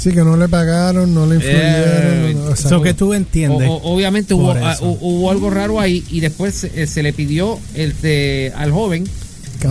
Sí, 0.00 0.12
que 0.12 0.24
no 0.24 0.36
le 0.36 0.48
pagaron, 0.48 1.12
no 1.12 1.26
le 1.26 1.34
influyeron. 1.36 1.62
Eh, 1.62 2.34
no, 2.34 2.44
o 2.52 2.56
sea, 2.56 2.66
Eso 2.68 2.80
que 2.82 2.94
tú 2.94 3.12
entiendes. 3.12 3.68
o- 3.68 3.82
obviamente 3.82 4.32
hubo, 4.32 4.52
ah, 4.52 4.76
hubo 4.80 5.30
algo 5.30 5.50
raro 5.50 5.78
ahí 5.78 6.02
y 6.10 6.20
después 6.20 6.54
se, 6.54 6.82
eh, 6.82 6.86
se 6.86 7.02
le 7.02 7.12
pidió 7.12 7.58
el 7.74 7.94
de- 8.00 8.50
al 8.56 8.72
joven 8.72 9.04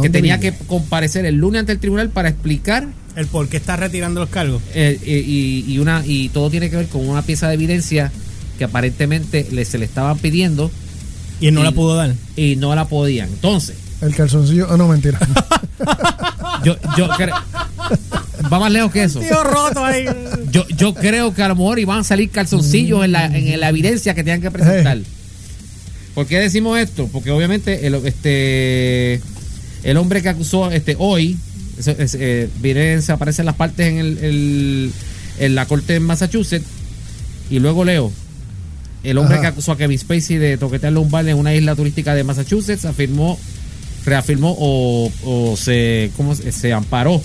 que 0.02 0.10
tenía 0.12 0.40
que 0.40 0.54
comparecer 0.68 1.26
el 1.26 1.36
lunes 1.36 1.62
ante 1.62 1.72
el 1.72 1.80
tribunal 1.80 2.10
para 2.10 2.30
explicar 2.30 2.88
el 3.16 3.26
por 3.26 3.48
qué 3.48 3.58
está 3.58 3.76
retirando 3.76 4.20
los 4.20 4.30
cargos. 4.30 4.62
eh, 4.76 5.00
eh, 5.04 5.24
y, 5.26 5.66
y 5.68 5.80
una 5.80 6.04
y 6.06 6.30
todo 6.30 6.52
tiene 6.52 6.70
que 6.70 6.76
ver 6.76 6.88
con 6.88 7.10
una 7.10 7.24
pieza 7.24 7.48
de 7.48 7.56
evidencia 7.56 8.12
que 8.60 8.66
aparentemente 8.66 9.48
le, 9.52 9.66
se 9.66 9.80
le 9.80 9.86
estaban 9.86 10.18
pidiendo 10.20 10.70
Y 11.42 11.48
él 11.48 11.56
no 11.56 11.62
Y- 11.62 11.64
la 11.64 11.72
pudo 11.72 11.96
dar. 11.96 12.14
y 12.36 12.56
no 12.58 12.76
la 12.76 12.86
podían. 12.88 13.30
Entonces, 13.30 13.76
El 14.02 14.14
calzoncillo. 14.16 14.68
Ah, 14.70 14.78
no, 14.78 14.88
mentira. 14.88 15.18
yo, 16.64 16.76
yo 16.98 17.08
va 18.52 18.60
más 18.60 18.72
lejos 18.72 18.92
que 18.92 19.04
eso. 19.04 19.20
Tío 19.20 19.44
roto 19.44 19.84
ahí. 19.86 20.06
Yo, 20.52 20.68
yo 20.70 20.94
creo 20.94 21.34
que 21.34 21.44
a 21.44 21.48
lo 21.48 21.56
mejor 21.56 21.80
iban 21.80 22.00
a 22.00 22.04
salir 22.04 22.30
calzoncillos 22.30 23.04
en 23.06 23.12
la, 23.12 23.26
en 23.26 23.60
la 23.60 23.70
evidencia 23.70 24.14
que 24.14 24.24
tenían 24.24 24.42
que 24.42 24.52
presentar. 24.52 24.98
¿Por 26.16 26.26
qué 26.26 26.40
decimos 26.40 26.78
esto? 26.80 27.08
Porque 27.12 27.32
obviamente 27.32 27.86
el, 27.88 27.96
este, 27.96 29.22
el 29.84 29.98
hombre 29.98 30.22
que 30.22 30.30
acusó 30.30 30.72
este, 30.72 30.96
hoy, 31.00 31.38
eso 31.78 31.92
es, 31.92 32.16
eh, 32.20 32.50
viene- 32.60 33.02
se 33.02 33.12
aparecen 33.12 33.46
las 33.46 33.56
partes 33.56 33.88
en, 33.88 33.98
el, 34.00 34.18
el- 34.18 34.92
en 35.40 35.56
la 35.56 35.66
corte 35.66 35.96
en 35.96 36.04
Massachusetts, 36.04 36.66
y 37.50 37.60
luego 37.60 37.86
leo. 37.86 38.12
El 39.04 39.18
hombre 39.18 39.36
Ajá. 39.36 39.42
que 39.44 39.48
acusó 39.48 39.72
a 39.72 39.78
Kevin 39.78 39.98
Spacey 39.98 40.38
de 40.38 40.58
toquetearle 40.58 41.00
un 41.00 41.10
bar 41.10 41.26
en 41.30 41.38
una 41.38 41.56
isla 41.56 41.74
turística 41.76 42.14
de 42.14 42.26
Massachusetts 42.26 42.84
afirmó, 42.84 43.40
reafirmó 44.06 44.54
o, 44.60 45.10
o 45.24 45.56
se, 45.56 46.12
¿cómo 46.18 46.36
se, 46.36 46.52
se 46.52 46.74
amparó 46.74 47.22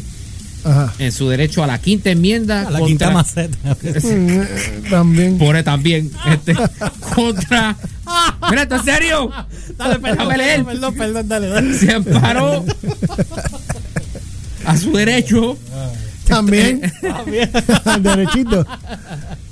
Ajá. 0.65 0.93
en 0.99 1.13
su 1.13 1.29
derecho 1.29 1.63
a 1.63 1.67
la 1.67 1.79
quinta 1.79 2.11
enmienda 2.11 2.61
A 2.67 2.71
la 2.71 2.79
contra- 2.79 2.87
quinta 2.87 3.11
maceta. 3.11 3.59
Mm, 4.05 4.91
También. 4.91 5.39
por 5.39 5.57
él 5.57 5.65
también 5.65 6.11
este, 6.33 6.55
contra 7.15 7.77
mira 8.51 8.63
esto 8.63 8.77
en 8.77 8.85
serio 8.85 9.31
Dale, 9.77 9.99
Déjame 9.99 10.37
leer. 10.39 10.65
perdón, 10.65 10.95
perdón, 10.95 11.29
dale, 11.29 11.49
dale. 11.49 11.79
se 11.79 11.93
amparó 11.93 12.65
a 14.67 14.77
su 14.79 14.93
derecho 14.93 15.59
También. 16.27 16.81
Derechito. 18.01 18.67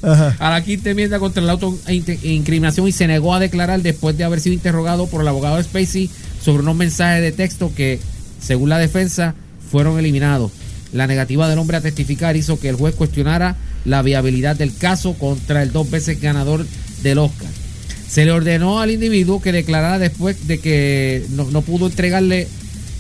Ajá. 0.03 0.35
a 0.39 0.51
la 0.51 0.65
quinta 0.65 0.91
enmienda 0.91 1.19
contra 1.19 1.43
la 1.43 1.53
autoincriminación 1.53 2.89
y 2.89 2.93
se 2.93 3.07
negó 3.07 3.35
a 3.35 3.39
declarar 3.41 3.83
después 3.83 4.17
de 4.17 4.25
haber 4.25 4.41
sido 4.41 4.55
interrogado 4.55 5.07
por 5.07 5.21
el 5.21 5.29
abogado 5.29 5.57
de 5.59 5.65
Spacey 5.65 6.11
sobre 6.43 6.63
unos 6.63 6.75
mensajes 6.77 7.23
de 7.23 7.31
texto 7.33 7.71
que 7.77 8.01
según 8.41 8.69
la 8.71 8.79
defensa 8.79 9.35
fueron 9.71 9.99
eliminados 9.99 10.51
la 10.93 11.07
negativa 11.07 11.49
del 11.49 11.59
hombre 11.59 11.77
a 11.79 11.81
testificar 11.81 12.37
hizo 12.37 12.59
que 12.61 12.69
el 12.69 12.77
juez 12.77 12.95
cuestionara 12.95 13.57
la 13.85 14.03
viabilidad 14.03 14.57
del 14.57 14.77
caso 14.77 15.15
contra 15.15 15.63
el 15.63 15.73
dos 15.73 15.91
veces 15.91 16.21
ganador 16.21 16.67
del 17.03 17.19
Oscar 17.19 17.49
se 18.09 18.27
le 18.27 18.31
ordenó 18.33 18.79
al 18.81 18.91
individuo 18.91 19.41
que 19.41 19.53
declarara 19.53 19.99
después 19.99 20.47
de 20.47 20.59
que 20.59 21.25
no, 21.31 21.45
no 21.51 21.63
pudo 21.63 21.87
entregarle 21.87 22.47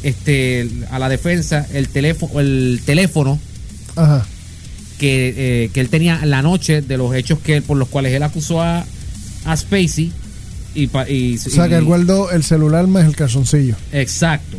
este 0.02 0.66
a 0.90 0.98
la 0.98 1.08
defensa 1.10 1.66
el 1.74 1.88
teléfono 1.88 2.40
el 2.40 2.80
teléfono 2.84 3.38
Ajá. 3.94 4.26
que, 4.98 5.34
eh, 5.36 5.70
que 5.72 5.80
él 5.80 5.90
tenía 5.90 6.24
la 6.24 6.40
noche 6.42 6.80
de 6.80 6.96
los 6.96 7.14
hechos 7.14 7.38
que 7.40 7.60
por 7.62 7.76
los 7.76 7.88
cuales 7.88 8.14
él 8.14 8.22
acusó 8.22 8.62
a, 8.62 8.86
a 9.44 9.56
Spacey 9.56 10.10
y, 10.74 10.86
O 10.86 11.36
sea, 11.36 11.68
que 11.68 11.76
él 11.76 11.84
guardó 11.84 12.30
el 12.30 12.42
celular 12.42 12.86
más 12.86 13.04
el 13.04 13.14
calzoncillo. 13.14 13.76
exacto 13.92 14.56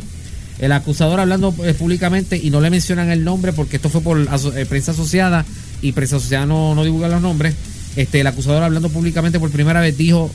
el 0.60 0.72
acusador 0.72 1.20
hablando 1.20 1.54
eh, 1.66 1.74
públicamente 1.74 2.38
y 2.42 2.50
no 2.50 2.62
le 2.62 2.70
mencionan 2.70 3.10
el 3.10 3.24
nombre 3.24 3.54
porque 3.54 3.78
esto 3.78 3.90
fue 3.90 4.02
por 4.02 4.18
aso- 4.30 4.56
eh, 4.56 4.66
prensa 4.66 4.92
asociada 4.92 5.46
y 5.82 5.92
prensa 5.94 6.18
asociada 6.18 6.46
no, 6.46 6.76
no 6.76 6.84
divulga 6.84 7.08
los 7.10 7.22
nombres 7.22 7.56
este 7.96 8.22
el 8.22 8.28
acusador 8.28 8.64
hablando 8.64 8.90
públicamente 8.90 9.40
por 9.40 9.50
primera 9.52 9.82
vez 9.82 9.98
dijo 9.98 10.32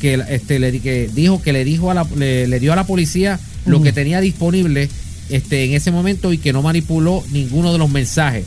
que 0.00 0.22
este 0.30 0.58
le 0.58 0.80
que 0.80 1.08
dijo 1.14 1.42
que 1.42 1.52
le 1.52 1.64
dijo 1.64 1.90
a 1.90 1.94
la 1.94 2.06
le, 2.16 2.46
le 2.48 2.58
dio 2.60 2.72
a 2.72 2.76
la 2.76 2.84
policía 2.86 3.38
lo 3.66 3.82
que 3.82 3.92
tenía 3.92 4.20
disponible 4.20 4.88
este 5.28 5.64
en 5.66 5.74
ese 5.74 5.90
momento 5.90 6.32
y 6.32 6.38
que 6.38 6.52
no 6.52 6.62
manipuló 6.62 7.22
ninguno 7.30 7.72
de 7.72 7.78
los 7.78 7.88
mensajes. 7.90 8.44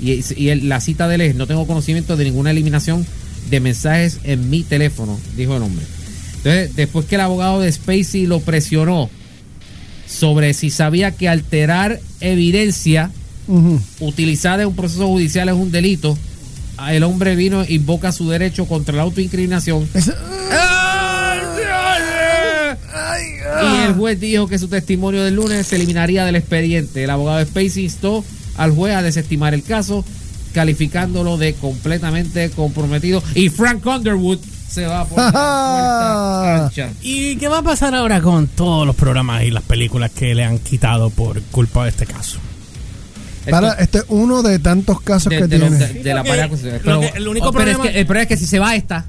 Y, 0.00 0.24
y 0.36 0.48
el- 0.48 0.68
la 0.68 0.80
cita 0.80 1.06
de 1.06 1.16
él 1.16 1.20
es 1.20 1.34
no 1.36 1.46
tengo 1.46 1.66
conocimiento 1.66 2.16
de 2.16 2.24
ninguna 2.24 2.50
eliminación 2.50 3.06
de 3.50 3.60
mensajes 3.60 4.18
en 4.24 4.48
mi 4.48 4.62
teléfono 4.62 5.20
dijo 5.36 5.54
el 5.56 5.62
hombre. 5.62 5.84
Entonces 6.38 6.74
después 6.74 7.04
que 7.04 7.16
el 7.16 7.20
abogado 7.20 7.60
de 7.60 7.70
Spacey 7.70 8.24
lo 8.26 8.40
presionó 8.40 9.10
sobre 10.10 10.54
si 10.54 10.70
sabía 10.70 11.12
que 11.12 11.28
alterar 11.28 12.00
evidencia 12.20 13.10
utilizada 14.00 14.62
en 14.62 14.68
un 14.68 14.76
proceso 14.76 15.06
judicial 15.08 15.48
es 15.48 15.54
un 15.54 15.72
delito 15.72 16.16
el 16.88 17.02
hombre 17.02 17.36
vino 17.36 17.62
e 17.62 17.74
invoca 17.74 18.10
su 18.12 18.28
derecho 18.28 18.64
contra 18.66 18.96
la 18.96 19.02
autoincriminación 19.02 19.88
y 23.62 23.86
el 23.86 23.92
juez 23.94 24.18
dijo 24.18 24.46
que 24.46 24.58
su 24.58 24.68
testimonio 24.68 25.22
del 25.22 25.34
lunes 25.34 25.66
se 25.66 25.76
eliminaría 25.76 26.24
del 26.24 26.36
expediente. 26.36 27.04
El 27.04 27.10
abogado 27.10 27.38
de 27.38 27.46
Spacey 27.46 27.84
instó 27.84 28.24
al 28.56 28.70
juez 28.70 28.94
a 28.94 29.02
desestimar 29.02 29.52
el 29.52 29.62
caso, 29.62 30.04
calificándolo 30.54 31.36
de 31.36 31.52
completamente 31.54 32.50
comprometido. 32.50 33.22
Y 33.34 33.48
Frank 33.48 33.84
Underwood 33.84 34.38
se 34.70 34.86
va 34.86 35.04
por 35.04 35.18
la 35.18 35.24
puerta 35.32 36.64
ancha. 36.66 36.90
¿Y 37.02 37.36
qué 37.36 37.48
va 37.48 37.58
a 37.58 37.62
pasar 37.62 37.94
ahora 37.94 38.20
con 38.20 38.46
todos 38.46 38.86
los 38.86 38.94
programas 38.96 39.42
y 39.44 39.50
las 39.50 39.62
películas 39.64 40.10
que 40.10 40.34
le 40.34 40.44
han 40.44 40.58
quitado 40.58 41.10
por 41.10 41.40
culpa 41.42 41.84
de 41.84 41.90
este 41.90 42.06
caso? 42.06 42.38
Para, 43.50 43.70
Esto- 43.70 43.82
este 43.82 43.98
es 43.98 44.04
uno 44.08 44.42
de 44.42 44.58
tantos 44.58 45.00
casos 45.00 45.30
de, 45.30 45.38
que 45.38 45.46
de 45.46 45.58
los- 45.58 45.68
tiene. 45.70 45.86
de- 45.94 46.02
de 46.04 46.80
Pero, 46.84 47.00
que- 47.00 47.12
el 47.16 47.26
único 47.28 47.48
oh, 47.48 47.52
pero 47.52 47.70
es 47.70 47.76
problema- 47.76 47.92
que, 47.92 48.00
el 48.00 48.06
problema 48.06 48.22
es 48.22 48.28
que 48.28 48.36
si 48.36 48.46
se 48.46 48.58
va 48.58 48.76
esta, 48.76 49.06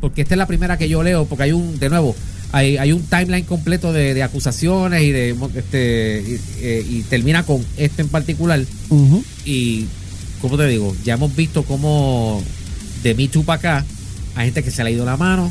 porque 0.00 0.22
esta 0.22 0.34
es 0.34 0.38
la 0.38 0.46
primera 0.46 0.76
que 0.76 0.88
yo 0.88 1.02
leo, 1.02 1.24
porque 1.24 1.44
hay 1.44 1.52
un, 1.52 1.78
de 1.78 1.88
nuevo, 1.88 2.14
hay, 2.52 2.76
hay 2.76 2.92
un 2.92 3.02
timeline 3.02 3.44
completo 3.44 3.92
de, 3.92 4.14
de 4.14 4.22
acusaciones 4.22 5.02
y 5.02 5.10
de 5.12 5.36
este 5.54 6.22
y, 6.26 6.40
eh, 6.64 6.86
y 6.88 7.02
termina 7.02 7.44
con 7.44 7.64
este 7.76 8.02
en 8.02 8.08
particular. 8.08 8.60
Y, 9.44 9.86
como 10.40 10.56
te 10.58 10.66
digo, 10.66 10.94
ya 11.04 11.14
hemos 11.14 11.34
visto 11.34 11.62
cómo 11.64 12.42
de 13.08 13.14
Me 13.14 13.28
Too 13.28 13.44
para 13.44 13.58
acá 13.58 13.84
hay 14.34 14.46
gente 14.46 14.62
que 14.62 14.70
se 14.70 14.82
le 14.84 14.90
ha 14.90 14.92
ido 14.92 15.04
la 15.06 15.16
mano. 15.16 15.50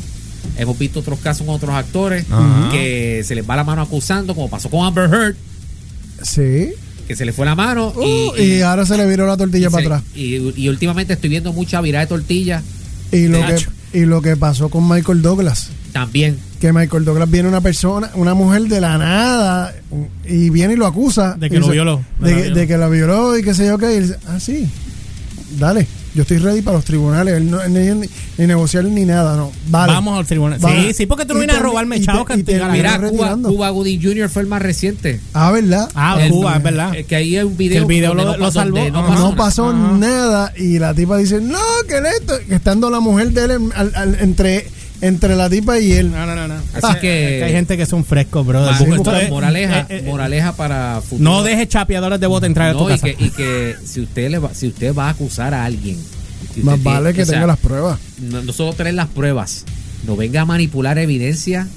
Hemos 0.58 0.78
visto 0.78 1.00
otros 1.00 1.18
casos 1.18 1.44
con 1.44 1.56
otros 1.56 1.74
actores 1.74 2.24
Ajá. 2.30 2.68
que 2.70 3.22
se 3.24 3.34
les 3.34 3.48
va 3.48 3.56
la 3.56 3.64
mano 3.64 3.82
acusando, 3.82 4.34
como 4.34 4.48
pasó 4.48 4.70
con 4.70 4.86
Amber 4.86 5.10
Heard, 5.12 5.34
Sí. 6.22 6.70
que 7.08 7.16
se 7.16 7.24
le 7.24 7.32
fue 7.32 7.46
la 7.46 7.54
mano. 7.56 7.92
Uh, 7.96 8.36
y, 8.40 8.60
ahora 8.62 8.86
se 8.86 8.96
le 8.96 9.06
viró 9.06 9.26
la 9.26 9.36
tortilla 9.36 9.66
y 9.66 9.70
para 9.70 9.84
atrás. 9.86 10.02
Y, 10.14 10.36
y 10.62 10.68
últimamente 10.68 11.14
estoy 11.14 11.30
viendo 11.30 11.52
mucha 11.52 11.80
virada 11.80 12.04
de 12.04 12.08
tortilla 12.08 12.62
Y 13.12 13.26
lo, 13.28 13.40
que, 13.44 13.66
y 13.98 14.04
lo 14.04 14.22
que 14.22 14.36
pasó 14.36 14.68
con 14.68 14.88
Michael 14.88 15.20
Douglas. 15.22 15.68
también. 15.92 16.38
Que 16.60 16.72
Michael 16.72 17.04
Douglas 17.04 17.30
viene 17.30 17.48
una 17.48 17.60
persona, 17.60 18.10
una 18.14 18.32
mujer 18.34 18.62
de 18.62 18.80
la 18.80 18.96
nada, 18.96 19.74
y 20.26 20.48
viene 20.50 20.72
y 20.74 20.76
lo 20.76 20.86
acusa. 20.86 21.34
De 21.38 21.50
que 21.50 21.58
lo 21.58 21.68
violó. 21.68 22.02
De, 22.20 22.30
De 22.30 22.34
la 22.34 22.36
que- 22.36 22.42
violó. 22.44 22.54
de 22.60 22.66
que 22.66 22.78
la 22.78 22.88
violó 22.88 23.38
y 23.38 23.42
qué 23.42 23.52
sé 23.52 23.66
yo 23.66 23.76
qué. 23.78 23.94
Y 23.96 24.00
dice, 24.00 24.16
ah, 24.26 24.40
sí, 24.40 24.66
dale, 25.58 25.86
yo 26.16 26.22
estoy 26.22 26.38
ready 26.38 26.62
para 26.62 26.78
los 26.78 26.84
tribunales. 26.84 27.34
Él 27.34 27.50
no, 27.50 27.62
ni, 27.68 27.78
ni- 27.94 28.08
ni 28.38 28.46
negociar 28.46 28.84
ni 28.84 29.04
nada, 29.04 29.36
no. 29.36 29.52
Vale. 29.68 29.92
Vamos 29.92 30.18
al 30.18 30.26
tribunal. 30.26 30.58
Sí, 30.60 30.92
sí, 30.94 31.06
porque 31.06 31.24
tú 31.26 31.34
no 31.34 31.40
vienes 31.40 31.56
a 31.56 31.60
robarme 31.60 32.00
chavos 32.00 32.26
la 32.28 32.68
Mira, 32.68 32.98
Cuba. 32.98 33.36
Cuba 33.42 33.70
Gooding 33.70 34.02
Jr. 34.02 34.28
fue 34.28 34.42
el 34.42 34.48
más 34.48 34.62
reciente. 34.62 35.20
Ah, 35.34 35.52
¿verdad? 35.52 35.88
Ah, 35.94 36.18
El- 36.20 36.30
Cuba, 36.32 36.56
es 36.56 36.62
verdad. 36.62 36.92
Que 37.06 37.14
ahí 37.16 37.36
hay 37.36 37.44
un 37.44 37.56
video, 37.56 37.74
Que 37.74 37.78
el 37.78 37.86
video 37.86 38.14
lo- 38.14 38.24
no, 38.24 38.36
lo 38.36 38.50
salvó. 38.50 38.76
donde 38.78 38.90
no 38.90 39.02
pasó 39.06 39.14
no 39.14 39.24
nada. 39.24 39.36
pasó 39.36 39.68
Ajá. 39.70 39.98
nada 39.98 40.52
y 40.56 40.78
la 40.78 40.94
tipa 40.94 41.18
dice, 41.18 41.40
no, 41.40 41.58
que 41.86 41.98
esto, 41.98 42.34
que 42.48 42.54
estando 42.54 42.90
la 42.90 43.00
mujer 43.00 43.32
de 43.32 43.44
él 43.44 43.50
en- 43.52 43.72
al- 43.74 43.92
al- 43.94 44.16
entre, 44.20 44.66
entre 45.00 45.36
la 45.36 45.48
tipa 45.50 45.78
y 45.78 45.92
él. 45.92 46.10
No, 46.10 46.24
no, 46.26 46.34
no, 46.34 46.48
no. 46.48 46.54
Así 46.74 46.98
que- 47.00 47.38
Es 47.38 47.42
hay 47.44 47.52
gente 47.52 47.76
que 47.76 47.86
son 47.86 48.04
frescos, 48.04 48.46
brother. 48.46 48.72
Ah, 48.74 48.78
sí, 48.78 48.84
esto 48.90 49.14
es- 49.16 49.28
moraleja, 49.30 49.80
eh, 49.80 49.86
eh, 49.90 50.02
moraleja 50.06 50.52
para 50.56 51.00
futuro. 51.02 51.22
No 51.30 51.42
deje 51.42 51.66
chapeadores 51.68 52.18
de 52.20 52.26
bote 52.26 52.46
entrar 52.46 52.70
a 52.70 52.72
tu 52.72 52.80
No, 52.80 52.90
y 52.90 52.92
casa. 52.92 53.06
que, 53.06 53.16
y 53.24 53.30
que 53.30 53.74
si 53.84 54.00
usted 54.00 54.30
le 54.30 54.38
va, 54.38 54.54
si 54.54 54.68
usted 54.68 54.94
va 54.94 55.06
a 55.08 55.10
acusar 55.10 55.52
a 55.54 55.64
alguien, 55.64 55.98
si 56.54 56.62
Más 56.62 56.76
tiene- 56.76 56.90
vale 56.90 57.14
que 57.14 57.24
sea, 57.24 57.34
tenga 57.34 57.46
las 57.46 57.58
pruebas. 57.58 57.98
no, 58.20 58.42
no 58.42 58.52
solo 58.52 58.72
tener 58.72 58.94
las 58.94 59.08
pruebas, 59.08 59.64
no 60.06 60.16
venga 60.16 60.42
a 60.42 60.44
manipular 60.44 60.98
evidencia, 60.98 61.68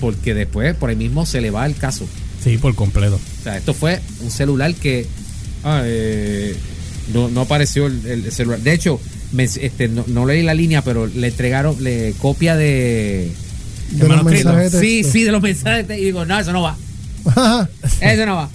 porque 0.00 0.34
después 0.34 0.74
por 0.76 0.90
ahí 0.90 0.96
mismo 0.96 1.26
se 1.26 1.40
le 1.40 1.50
va 1.50 1.66
el 1.66 1.74
caso. 1.76 2.06
Sí, 2.44 2.56
por 2.58 2.74
completo. 2.74 3.16
O 3.40 3.42
sea, 3.42 3.56
esto 3.56 3.74
fue 3.74 4.00
un 4.22 4.30
celular 4.30 4.72
que 4.74 5.06
ah, 5.64 5.82
eh, 5.84 6.54
no, 7.12 7.28
no 7.28 7.40
apareció 7.42 7.86
el, 7.86 8.04
el 8.06 8.30
celular. 8.32 8.60
De 8.60 8.72
hecho, 8.72 9.00
me- 9.32 9.44
este, 9.44 9.88
no, 9.88 10.04
no 10.06 10.26
leí 10.26 10.42
la 10.42 10.54
línea, 10.54 10.82
pero 10.82 11.06
le 11.06 11.28
entregaron 11.28 11.76
le 11.82 12.12
copia 12.18 12.56
de... 12.56 13.30
De 13.90 13.98
los 14.00 14.08
manuscrito. 14.16 14.48
mensajes 14.50 14.72
de 14.72 14.80
Sí, 14.80 14.96
texto. 14.98 15.12
sí, 15.12 15.24
de 15.24 15.32
los 15.32 15.42
mensajes. 15.42 15.76
de 15.78 15.84
texto. 15.84 16.02
Y 16.02 16.04
digo, 16.06 16.24
no, 16.26 16.38
eso 16.38 16.52
no 16.52 16.62
va. 16.62 16.76
Eso 18.00 18.26
no 18.26 18.36
va. 18.36 18.48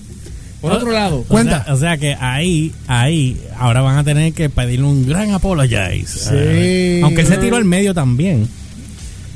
Por 0.61 0.71
otro 0.71 0.91
lado, 0.91 1.23
Cuenta. 1.27 1.59
O 1.61 1.63
sea, 1.65 1.73
o 1.73 1.77
sea 1.77 1.97
que 1.97 2.15
ahí, 2.19 2.71
ahí, 2.87 3.37
ahora 3.57 3.81
van 3.81 3.97
a 3.97 4.03
tener 4.05 4.31
que 4.33 4.49
pedirle 4.49 4.85
un 4.85 5.05
gran 5.05 5.31
apologize. 5.31 6.05
Sí. 6.07 6.29
Eh, 6.31 7.01
aunque 7.03 7.21
él 7.21 7.27
se 7.27 7.37
tiró 7.37 7.57
al 7.57 7.65
medio 7.65 7.93
también. 7.93 8.47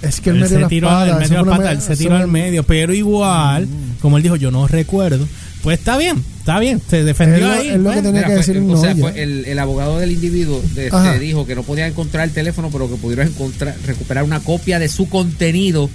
Es 0.02 0.22
que 0.22 0.30
él 0.30 0.36
metió 0.38 0.56
se 0.56 0.62
la 0.62 0.68
tiró, 0.70 0.88
espada. 0.88 1.04
él 1.06 1.10
eso 1.10 1.20
metió 1.20 1.28
fue 1.30 1.36
la 1.38 1.42
una 1.44 1.58
pata, 1.58 1.70
me- 1.70 1.76
él 1.76 1.82
se 1.82 1.98
tiró 1.98 2.16
al 2.16 2.28
medio, 2.28 2.64
pero 2.64 2.94
igual, 2.94 3.68
como 4.00 4.16
él 4.18 4.24
dijo, 4.24 4.36
yo 4.38 4.52
no 4.52 4.68
recuerdo. 4.68 5.28
Pues 5.64 5.80
está 5.80 5.98
bien, 5.98 6.24
está 6.48 6.60
bien, 6.60 6.82
se 6.90 7.04
defendió 7.04 7.46
lo- 7.48 7.54
ahí. 7.54 7.68
él 7.68 7.84
lo 7.84 7.90
que 7.92 7.96
tenía 7.98 8.12
Mira, 8.12 8.28
que 8.28 8.34
fue- 8.36 8.38
decir 8.38 8.58
o 8.58 8.62
no. 8.62 8.78
sea, 8.82 8.96
fue 8.96 9.22
el, 9.22 9.46
el 9.46 9.60
abogado 9.60 10.00
del 10.00 10.12
individuo 10.14 10.62
este, 10.66 10.88
Ajá. 10.88 11.14
dijo 11.20 11.46
que 11.46 11.56
no 11.56 11.64
podía 11.64 11.88
encontrar 11.88 12.24
el 12.24 12.32
teléfono, 12.34 12.70
pero 12.72 12.90
que 12.90 12.96
pudieron 12.96 13.28
encontrar, 13.28 13.76
recuperar 13.86 14.24
una 14.24 14.40
copia 14.40 14.80
de 14.80 14.88
su 14.88 15.10
contenido 15.10 15.90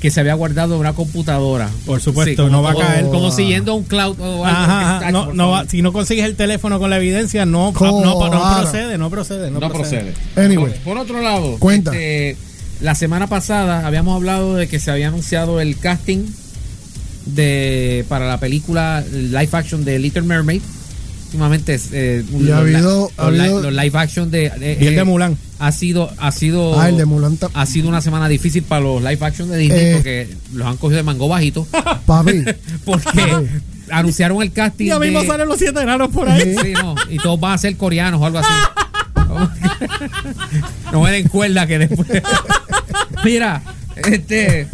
que 0.00 0.10
se 0.10 0.20
había 0.20 0.34
guardado 0.34 0.74
en 0.74 0.80
una 0.80 0.92
computadora. 0.94 1.68
Por 1.86 2.00
supuesto, 2.00 2.48
no 2.50 2.62
va 2.62 2.72
a 2.72 2.74
caer. 2.76 3.04
Como 3.06 3.30
siguiendo 3.30 3.74
un 3.74 3.84
cloud 3.84 4.18
o 4.20 4.24
algo. 4.24 4.44
Ajá, 4.46 4.96
ajá, 4.96 5.06
que- 5.06 5.12
no, 5.12 5.32
no 5.34 5.50
va- 5.50 5.66
si 5.66 5.80
no 5.82 5.92
consigues 5.92 6.24
el 6.26 6.34
teléfono 6.36 6.78
con 6.78 6.88
la 6.90 6.96
evidencia, 6.98 7.44
no, 7.46 7.72
no, 7.78 8.02
no 8.02 8.58
procede, 8.60 8.96
no 8.98 9.10
procede, 9.10 9.50
no, 9.50 9.60
No 9.60 9.68
procede. 9.70 10.12
procede. 10.12 10.44
Anyway. 10.46 10.72
Por, 10.72 10.94
por 10.94 10.98
otro 10.98 11.20
lado, 11.22 11.56
Cuenta. 11.58 11.90
este, 11.92 12.36
la 12.80 12.94
semana 12.94 13.26
pasada 13.28 13.86
habíamos 13.86 14.16
hablado 14.16 14.56
de 14.56 14.66
que 14.66 14.78
se 14.78 14.90
había 14.90 15.08
anunciado 15.08 15.60
el 15.60 15.78
casting 15.78 16.20
de 17.26 18.04
para 18.08 18.26
la 18.26 18.38
película 18.40 19.02
live 19.12 19.48
action 19.52 19.84
de 19.84 19.98
Little 19.98 20.22
Mermaid. 20.22 20.62
Últimamente 21.26 21.80
eh, 21.92 22.24
Y 22.30 22.36
ha 22.36 22.38
los, 22.38 22.58
habido- 22.60 23.10
ha 23.16 23.30
los 23.30 23.40
habido- 23.40 23.62
los 23.62 23.72
live 23.72 23.98
action 23.98 24.30
de, 24.30 24.50
de- 24.50 24.78
Y 24.80 24.86
el 24.86 24.94
de 24.94 25.00
eh, 25.00 25.04
Mulan. 25.04 25.36
ha 25.58 25.72
sido 25.72 26.08
ha 26.18 26.30
sido 26.30 26.80
Ah, 26.80 26.88
el 26.88 26.96
de 26.96 27.06
Mulan. 27.06 27.36
ha 27.54 27.66
sido 27.66 27.88
una 27.88 28.00
semana 28.00 28.28
difícil 28.28 28.62
para 28.62 28.82
los 28.82 29.02
live 29.02 29.18
action 29.20 29.50
de 29.50 29.56
Disney 29.58 29.80
Eh. 29.80 29.92
porque 29.96 30.28
los 30.52 30.64
han 30.66 30.76
cogido 30.76 30.98
de 30.98 31.02
mango 31.02 31.26
bajito 31.28 31.66
Papi. 32.06 32.44
porque 32.84 33.48
anunciaron 33.90 34.40
el 34.42 34.52
casting 34.52 34.86
Ya 34.86 34.98
mismo 35.00 35.22
de- 35.22 35.26
salen 35.26 35.48
los 35.48 35.58
siete 35.58 35.80
enanos 35.80 36.10
por 36.10 36.28
ahí. 36.28 36.54
Sí, 36.62 36.72
no, 36.74 36.94
y 37.10 37.16
todos 37.16 37.40
van 37.40 37.54
a 37.54 37.58
ser 37.58 37.76
coreanos 37.76 38.20
o 38.20 38.26
algo 38.26 38.38
así. 38.38 38.52
no 40.92 41.00
me 41.02 41.10
den 41.10 41.26
cuerda 41.28 41.66
que 41.66 41.78
después. 41.80 42.08
Mira, 43.24 43.60
este. 43.96 44.68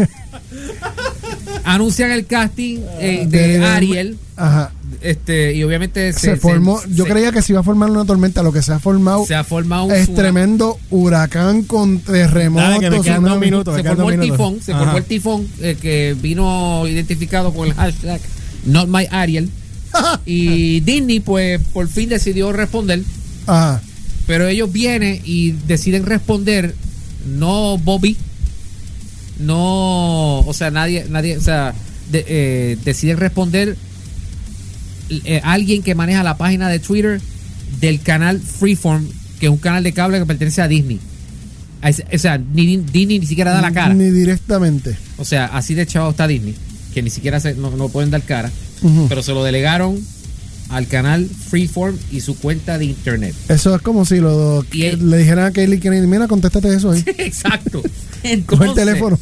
Anuncian 1.75 2.11
el 2.11 2.27
casting 2.27 2.79
eh, 2.99 3.25
de 3.29 3.65
Ariel. 3.65 4.17
Ajá. 4.37 4.73
Este, 5.03 5.55
y 5.55 5.63
obviamente 5.63 6.13
Se, 6.13 6.37
formó. 6.37 6.81
yo 6.89 7.05
se- 7.05 7.11
creía 7.11 7.33
que 7.33 7.41
se 7.43 7.53
iba 7.53 7.61
a 7.61 7.63
formar 7.63 7.91
una 7.91 8.05
tormenta. 8.05 8.43
Lo 8.43 8.53
que 8.53 8.61
se 8.63 8.73
ha 8.73 8.79
formado 8.79 9.25
se 9.25 9.35
ha 9.35 9.45
formado 9.45 9.85
un 9.85 9.93
es 9.93 10.03
tsunami. 10.03 10.17
tremendo 10.23 10.79
huracán 10.91 11.63
con 11.63 12.01
terremotos. 12.01 12.69
Dale, 12.69 12.81
que 12.81 12.91
me 12.91 13.01
quedan 13.03 13.23
dos 13.23 13.31
tsunami. 13.31 13.47
minutos. 13.47 13.77
Se 13.77 13.83
me 13.83 13.89
formó 13.89 14.05
dos 14.05 14.13
el 14.15 14.21
tifón, 14.21 14.61
se 14.63 14.73
Ajá. 14.73 14.81
formó 14.85 14.99
el 14.99 15.05
tifón 15.05 15.49
eh, 15.61 15.77
que 15.81 16.17
vino 16.21 16.87
identificado 16.87 17.53
con 17.55 17.69
el 17.69 17.75
hashtag 17.75 18.21
Not 18.67 18.89
My 18.89 19.07
Ariel. 19.11 19.49
y 20.27 20.81
Disney, 20.81 21.21
pues, 21.21 21.61
por 21.73 21.89
fin 21.89 22.09
decidió 22.09 22.53
responder. 22.53 23.03
Ajá. 23.47 23.81
Pero 24.27 24.47
ellos 24.49 24.71
vienen 24.73 25.21
y 25.25 25.53
deciden 25.67 26.05
responder, 26.07 26.75
no 27.27 27.79
Bobby, 27.79 28.17
no, 29.41 30.41
o 30.41 30.53
sea, 30.55 30.71
nadie, 30.71 31.07
nadie, 31.09 31.37
o 31.37 31.41
sea, 31.41 31.75
de- 32.11 32.25
eh, 32.29 32.79
deciden 32.85 33.17
responder 33.19 33.77
eh, 35.25 35.41
alguien 35.43 35.83
que 35.83 35.95
maneja 35.95 36.23
la 36.23 36.37
página 36.37 36.69
de 36.69 36.79
Twitter 36.79 37.21
del 37.81 38.01
canal 38.01 38.41
Freeform, 38.41 39.07
que 39.41 39.47
es 39.47 39.53
un 39.53 39.59
canal 39.59 39.83
de 39.83 39.93
cable 39.93 40.19
que 40.19 40.27
pertenece 40.27 40.63
a 40.63 40.69
Disney. 40.69 41.01
O 42.15 42.19
sea, 42.19 42.37
ni, 42.39 42.77
Disney 42.77 43.19
ni 43.19 43.27
siquiera 43.27 43.53
da 43.53 43.63
la 43.63 43.73
cara. 43.73 43.95
Ni 43.95 44.11
directamente. 44.11 44.97
O 45.17 45.25
sea, 45.25 45.47
así 45.47 45.75
de 45.75 45.87
chavo 45.87 46.11
está 46.11 46.27
Disney, 46.29 46.55
que 46.95 47.03
ni 47.03 47.11
siquiera 47.11 47.41
se, 47.41 47.55
no, 47.55 47.71
no 47.71 47.89
pueden 47.89 48.11
dar 48.11 48.23
cara. 48.23 48.51
Pero 49.09 49.23
se 49.23 49.33
lo 49.33 49.43
delegaron 49.45 49.99
al 50.69 50.87
canal 50.87 51.29
Freeform 51.29 51.97
y 52.13 52.21
su 52.21 52.37
cuenta 52.39 52.79
de 52.79 52.85
internet. 52.85 53.35
Eso 53.49 53.75
es 53.75 53.83
como 53.83 54.05
si 54.05 54.19
lo, 54.21 54.65
Y 54.73 54.83
él- 54.85 55.11
le 55.11 55.19
dijeran 55.19 55.47
a 55.47 55.51
Kennedy, 55.53 56.07
mira, 56.07 56.29
contéstate 56.29 56.73
eso 56.75 56.93
ahí. 56.93 57.03
Exacto. 57.19 57.83
Entonces, 58.23 58.69
el 58.69 58.75
teléfono. 58.75 59.19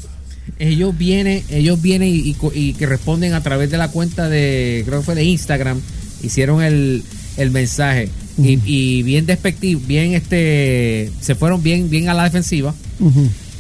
Ellos 0.59 0.97
vienen, 0.97 1.43
ellos 1.50 1.81
vienen 1.81 2.09
y, 2.09 2.17
y 2.19 2.35
co- 2.35 2.53
y 2.55 2.73
que 2.75 2.87
responden 2.87 3.33
a 3.35 3.43
través 3.43 3.71
de 3.71 3.79
la 3.79 3.88
cuenta 3.88 4.29
de, 4.29 4.83
creo 4.87 5.00
que 5.00 5.05
fue 5.05 5.15
de 5.15 5.25
Instagram, 5.25 5.81
hicieron 6.23 6.62
el, 6.62 7.03
el 7.37 7.50
mensaje. 7.50 8.09
Y, 8.41 8.61
y 8.65 9.03
bien 9.03 9.27
despectivo, 9.27 9.81
bien 9.87 10.15
este, 10.15 11.11
se 11.21 11.35
fueron 11.35 11.61
bien, 11.62 11.90
bien 11.90 12.09
a 12.09 12.14
la 12.14 12.25
defensiva. 12.25 12.73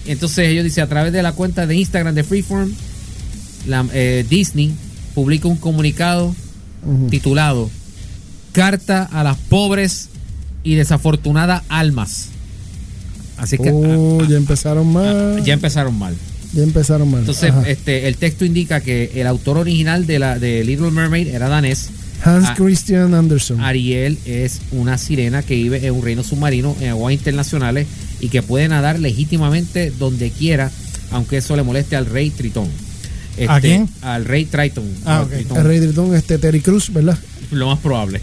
Entonces 0.06 0.48
ellos 0.48 0.62
dicen 0.64 0.84
a 0.84 0.86
través 0.88 1.12
de 1.12 1.22
la 1.22 1.32
cuenta 1.32 1.66
de 1.66 1.74
Instagram 1.76 2.14
de 2.14 2.22
Freeform, 2.24 2.72
la, 3.66 3.84
eh, 3.92 4.24
Disney 4.28 4.72
publica 5.14 5.48
un 5.48 5.56
comunicado 5.56 6.34
titulado 7.10 7.70
Carta 8.52 9.02
a 9.12 9.22
las 9.24 9.36
pobres 9.36 10.08
y 10.64 10.74
desafortunadas 10.76 11.62
almas. 11.68 12.28
Así 13.36 13.58
que 13.58 13.70
Oh, 13.72 14.18
ah, 14.22 14.26
ya 14.28 14.36
empezaron 14.36 14.92
mal. 14.92 15.36
ah, 15.38 15.42
ya 15.44 15.54
empezaron 15.54 15.98
mal. 15.98 16.14
Ya 16.52 16.62
empezaron 16.62 17.10
mal. 17.10 17.20
Entonces, 17.20 17.50
Ajá. 17.50 17.68
este, 17.68 18.08
el 18.08 18.16
texto 18.16 18.44
indica 18.44 18.80
que 18.80 19.12
el 19.14 19.26
autor 19.26 19.58
original 19.58 20.06
de 20.06 20.18
la 20.18 20.38
de 20.38 20.64
Little 20.64 20.90
Mermaid 20.90 21.28
era 21.28 21.48
danés. 21.48 21.90
Hans 22.24 22.48
ah, 22.48 22.54
Christian 22.56 23.14
Andersen. 23.14 23.60
Ariel 23.60 24.18
es 24.24 24.60
una 24.72 24.98
sirena 24.98 25.42
que 25.42 25.54
vive 25.54 25.86
en 25.86 25.94
un 25.94 26.02
reino 26.02 26.24
submarino 26.24 26.76
en 26.80 26.90
aguas 26.90 27.12
internacionales 27.12 27.86
y 28.20 28.28
que 28.28 28.42
puede 28.42 28.66
nadar 28.68 28.98
legítimamente 28.98 29.92
donde 29.96 30.30
quiera, 30.30 30.70
aunque 31.12 31.36
eso 31.36 31.54
le 31.54 31.62
moleste 31.62 31.96
al 31.96 32.06
rey 32.06 32.30
Tritón. 32.30 32.68
Este, 33.36 33.52
¿A 33.52 33.60
quién? 33.60 33.88
Al 34.02 34.24
rey 34.24 34.46
Triton. 34.46 34.84
Ah. 35.04 35.24
Tritón. 35.30 35.58
El 35.58 35.64
Rey 35.64 35.80
Tritón, 35.80 36.14
este 36.14 36.38
Terry 36.38 36.60
Cruz, 36.60 36.92
¿verdad? 36.92 37.16
Lo 37.52 37.68
más 37.68 37.78
probable. 37.78 38.20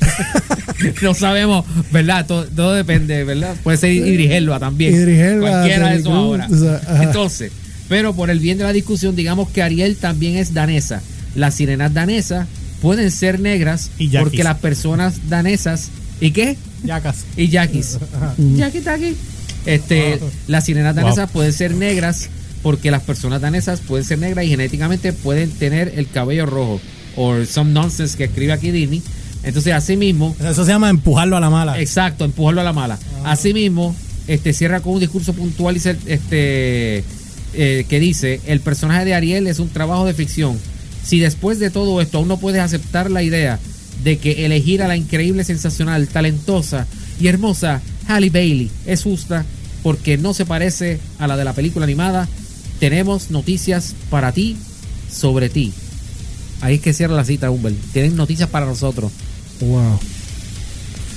no 1.01 1.13
sabemos, 1.13 1.65
¿verdad? 1.91 2.25
Todo, 2.27 2.45
todo 2.45 2.73
depende, 2.73 3.23
¿verdad? 3.23 3.55
Puede 3.63 3.77
ser 3.77 3.91
Idris 3.91 4.31
Elba 4.31 4.59
también. 4.59 4.93
Idris 4.93 5.19
Elba, 5.19 5.49
Cualquiera 5.49 5.89
de 5.89 5.95
esos 5.95 6.13
ahora. 6.13 6.47
o 6.51 6.57
sea, 6.57 6.75
ajá. 6.75 7.03
Entonces, 7.03 7.51
pero 7.89 8.13
por 8.13 8.29
el 8.29 8.39
bien 8.39 8.57
de 8.57 8.63
la 8.63 8.73
discusión, 8.73 9.15
digamos 9.15 9.49
que 9.49 9.61
Ariel 9.61 9.95
también 9.97 10.35
es 10.37 10.53
danesa. 10.53 11.01
Las 11.35 11.55
sirenas 11.55 11.93
danesas 11.93 12.47
pueden 12.81 13.11
ser 13.11 13.39
negras 13.39 13.89
Y 13.97 14.09
porque 14.09 14.43
las 14.43 14.57
personas 14.59 15.29
danesas. 15.29 15.89
¿Y 16.21 16.31
qué? 16.31 16.57
Yacas. 16.83 17.25
Y 17.35 17.49
yaquis. 17.49 17.97
Yaqui 18.55 18.79
taqui. 18.81 19.15
Este, 19.65 20.19
las 20.47 20.65
sirenas 20.65 20.95
danesas 20.95 21.29
pueden 21.31 21.51
ser 21.51 21.73
negras 21.75 22.29
porque 22.61 22.89
las 22.91 23.01
personas 23.01 23.41
danesas 23.41 23.79
pueden 23.81 24.05
ser 24.05 24.19
negras 24.19 24.45
y 24.45 24.49
genéticamente 24.49 25.13
pueden 25.13 25.51
tener 25.51 25.93
el 25.97 26.07
cabello 26.09 26.45
rojo. 26.45 26.79
O 27.15 27.43
some 27.45 27.71
nonsense 27.71 28.17
que 28.17 28.25
escribe 28.25 28.53
aquí 28.53 28.71
Disney. 28.71 29.01
Entonces, 29.43 29.73
así 29.73 29.95
mismo, 29.97 30.35
Eso 30.39 30.65
se 30.65 30.71
llama 30.71 30.89
empujarlo 30.89 31.37
a 31.37 31.39
la 31.39 31.49
mala. 31.51 31.79
exacto, 31.79 32.25
empujarlo 32.25 32.61
a 32.61 32.63
la 32.63 32.73
mala. 32.73 32.97
Así 33.23 33.53
mismo, 33.53 33.95
este, 34.27 34.53
cierra 34.53 34.79
con 34.79 34.93
un 34.93 34.99
discurso 34.99 35.33
puntual 35.33 35.77
y 35.77 35.79
se- 35.79 35.97
este, 36.07 37.03
eh, 37.55 37.85
que 37.87 37.99
dice, 37.99 38.41
el 38.45 38.59
personaje 38.59 39.05
de 39.05 39.13
Ariel 39.13 39.47
es 39.47 39.59
un 39.59 39.69
trabajo 39.69 40.05
de 40.05 40.13
ficción. 40.13 40.59
Si 41.03 41.19
después 41.19 41.59
de 41.59 41.69
todo 41.69 42.01
esto 42.01 42.17
aún 42.17 42.27
no 42.27 42.39
puedes 42.39 42.61
aceptar 42.61 43.11
la 43.11 43.23
idea 43.23 43.59
de 44.03 44.17
que 44.17 44.45
elegir 44.45 44.81
a 44.81 44.87
la 44.87 44.97
increíble, 44.97 45.43
sensacional, 45.43 46.07
talentosa 46.07 46.87
y 47.19 47.27
hermosa 47.27 47.81
Halle 48.07 48.29
Bailey 48.29 48.69
es 48.85 49.03
justa 49.03 49.45
porque 49.83 50.17
no 50.17 50.33
se 50.33 50.45
parece 50.45 50.99
a 51.19 51.27
la 51.27 51.37
de 51.37 51.45
la 51.45 51.53
película 51.53 51.85
animada, 51.85 52.27
tenemos 52.79 53.29
noticias 53.29 53.93
para 54.09 54.31
ti 54.31 54.57
sobre 55.11 55.49
ti. 55.49 55.73
Ahí 56.61 56.75
es 56.75 56.81
que 56.81 56.93
cierra 56.93 57.15
la 57.15 57.23
cita, 57.23 57.51
Humbert. 57.51 57.75
Tienen 57.93 58.15
noticias 58.15 58.49
para 58.49 58.65
nosotros. 58.65 59.11
Wow. 59.61 59.99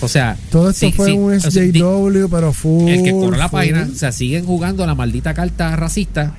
O 0.01 0.09
sea, 0.09 0.37
Todo 0.51 0.71
esto 0.71 0.87
sí, 0.87 0.93
fue 0.93 1.07
sí, 1.07 1.13
un 1.13 1.41
SJW, 1.41 2.29
pero 2.31 2.53
full. 2.53 2.89
el 2.89 3.03
que 3.03 3.11
corre 3.13 3.37
la 3.39 3.49
full. 3.49 3.59
página, 3.61 3.89
o 3.93 3.95
sea, 3.97 4.13
siguen 4.13 4.45
jugando 4.45 4.87
la 4.87 4.95
maldita 4.95 5.35
carta 5.35 5.75
racista 5.77 6.35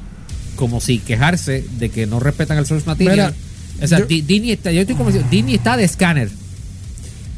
como 0.55 0.79
si 0.81 0.99
quejarse 0.99 1.65
de 1.77 1.89
que 1.89 2.05
no 2.07 2.19
respetan 2.19 2.57
el 2.57 2.65
source 2.65 2.85
material. 2.85 3.33
Mira, 3.33 3.83
o 3.83 3.87
sea, 3.87 3.99
yo- 3.99 4.05
Di- 4.05 4.21
Disney 4.21 4.51
está, 4.51 4.71
yo 4.71 4.81
estoy 4.81 4.95
convencido, 4.95 5.25
Disney 5.29 5.55
está 5.55 5.75
de 5.77 5.83
escáner. 5.85 6.29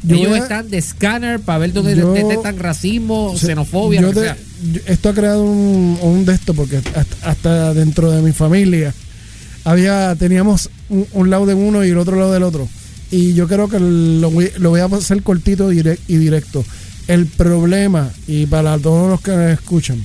Ellos 0.08 0.32
a- 0.32 0.38
están 0.38 0.68
de 0.70 0.78
escáner 0.78 1.38
para 1.40 1.58
ver 1.58 1.72
dónde 1.72 1.94
Yo- 1.96 2.12
detectan 2.12 2.58
racismo, 2.58 3.26
O 3.32 3.36
sea, 3.38 3.50
xenofobia, 3.50 4.00
yo 4.00 4.08
lo 4.08 4.12
que 4.12 4.20
te- 4.20 4.26
sea. 4.26 4.36
esto 4.86 5.08
ha 5.10 5.14
creado 5.14 5.44
un, 5.44 5.98
un 6.02 6.24
de 6.24 6.34
esto 6.34 6.54
porque 6.54 6.78
hasta, 6.78 7.30
hasta 7.30 7.74
dentro 7.74 8.10
de 8.10 8.22
mi 8.22 8.32
familia 8.32 8.92
había 9.64 10.14
teníamos 10.16 10.70
un, 10.88 11.06
un 11.12 11.30
lado 11.30 11.46
de 11.46 11.54
uno 11.54 11.84
y 11.84 11.90
el 11.90 11.98
otro 11.98 12.16
lado 12.16 12.32
del 12.32 12.42
otro 12.42 12.68
y 13.12 13.34
yo 13.34 13.46
creo 13.46 13.68
que 13.68 13.78
lo 13.78 14.30
voy, 14.32 14.50
lo 14.58 14.70
voy 14.70 14.80
a 14.80 14.86
hacer 14.86 15.22
cortito 15.22 15.70
y 15.72 15.82
directo 16.16 16.64
el 17.06 17.26
problema 17.26 18.10
y 18.26 18.46
para 18.46 18.76
todos 18.78 19.08
los 19.10 19.20
que 19.20 19.30
nos 19.32 19.50
escuchan 19.52 20.02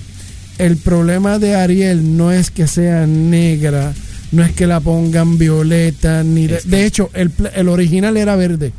el 0.60 0.78
problema 0.78 1.40
de 1.40 1.56
Ariel 1.56 2.16
no 2.18 2.32
es 2.32 2.52
que 2.52 2.68
sea 2.68 3.08
negra 3.08 3.94
no 4.32 4.44
es 4.44 4.52
que 4.52 4.68
la 4.68 4.80
pongan 4.82 5.38
violeta 5.38 6.22
ni 6.24 6.48
de, 6.48 6.58
Es 6.58 6.64
que- 6.64 6.70
de 6.70 6.86
hecho 6.86 7.10
el, 7.14 7.32
el 7.56 7.70
original 7.70 8.18
era 8.18 8.36
verde 8.36 8.74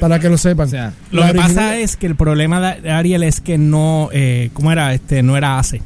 para 0.00 0.18
que 0.20 0.28
lo 0.28 0.38
sepan 0.38 0.68
O 0.68 0.70
sea, 0.70 0.92
Lo 1.10 1.22
que 1.22 1.28
original- 1.30 1.54
pasa 1.54 1.78
es 1.78 1.96
que 1.96 2.06
el 2.06 2.14
problema 2.16 2.74
de 2.76 2.90
Ariel 2.90 3.22
es 3.24 3.40
que 3.40 3.58
no, 3.58 4.08
eh, 4.12 4.50
¿cómo 4.54 4.70
era? 4.72 4.94
Este, 4.94 5.22
no 5.24 5.36
era 5.36 5.58
ACE. 5.58 5.82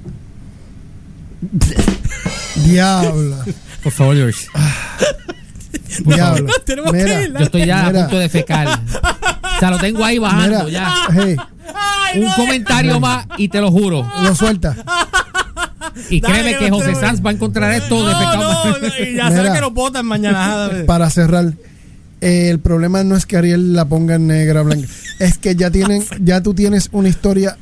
diabla 2.64 3.44
por 3.82 3.90
favor, 3.92 4.14
George. 4.14 4.46
Diablo. 6.04 6.50
Tenemos 6.64 6.92
que 6.92 6.98
Mira, 7.04 7.22
ir, 7.22 7.32
Yo 7.32 7.38
estoy 7.44 7.66
ya 7.66 7.84
Mira. 7.84 7.88
a 8.00 8.02
punto 8.04 8.18
de 8.18 8.28
fecar. 8.28 8.68
O 9.54 9.58
sea, 9.64 9.70
lo 9.70 9.78
tengo 9.78 10.04
ahí 10.04 10.18
bajando 10.18 10.64
mira, 10.64 10.68
ya. 10.70 10.94
hey, 11.14 11.36
Un 12.20 12.32
comentario 12.32 12.98
más 12.98 13.26
y 13.36 13.48
te 13.48 13.60
lo 13.60 13.70
juro. 13.70 14.10
lo 14.24 14.34
suelta. 14.34 14.74
Y 16.10 16.20
Dale, 16.20 16.34
créeme 16.34 16.58
que 16.58 16.70
José 16.70 16.94
Sanz 16.96 17.24
va 17.24 17.30
a 17.30 17.32
encontrar 17.34 17.72
esto 17.72 18.04
de 18.04 18.12
pecado. 18.12 18.64
no, 18.64 18.78
no, 18.78 18.86
y 18.88 19.14
ya 19.14 19.24
sabes 19.28 19.38
Mira. 19.42 19.52
que 19.52 19.60
lo 19.60 19.70
votan 19.70 20.04
mañana. 20.06 20.68
Para 20.86 21.10
cerrar, 21.10 21.52
eh, 22.20 22.48
el 22.50 22.58
problema 22.58 23.04
no 23.04 23.14
es 23.14 23.24
que 23.24 23.36
Ariel 23.36 23.74
la 23.74 23.84
ponga 23.84 24.16
en 24.16 24.26
negra 24.26 24.62
blanca, 24.62 24.88
es 25.20 25.38
que 25.38 25.54
ya 25.54 25.70
tienen, 25.70 26.02
ya 26.20 26.42
tú 26.42 26.54
tienes 26.54 26.88
una 26.90 27.08
historia 27.08 27.56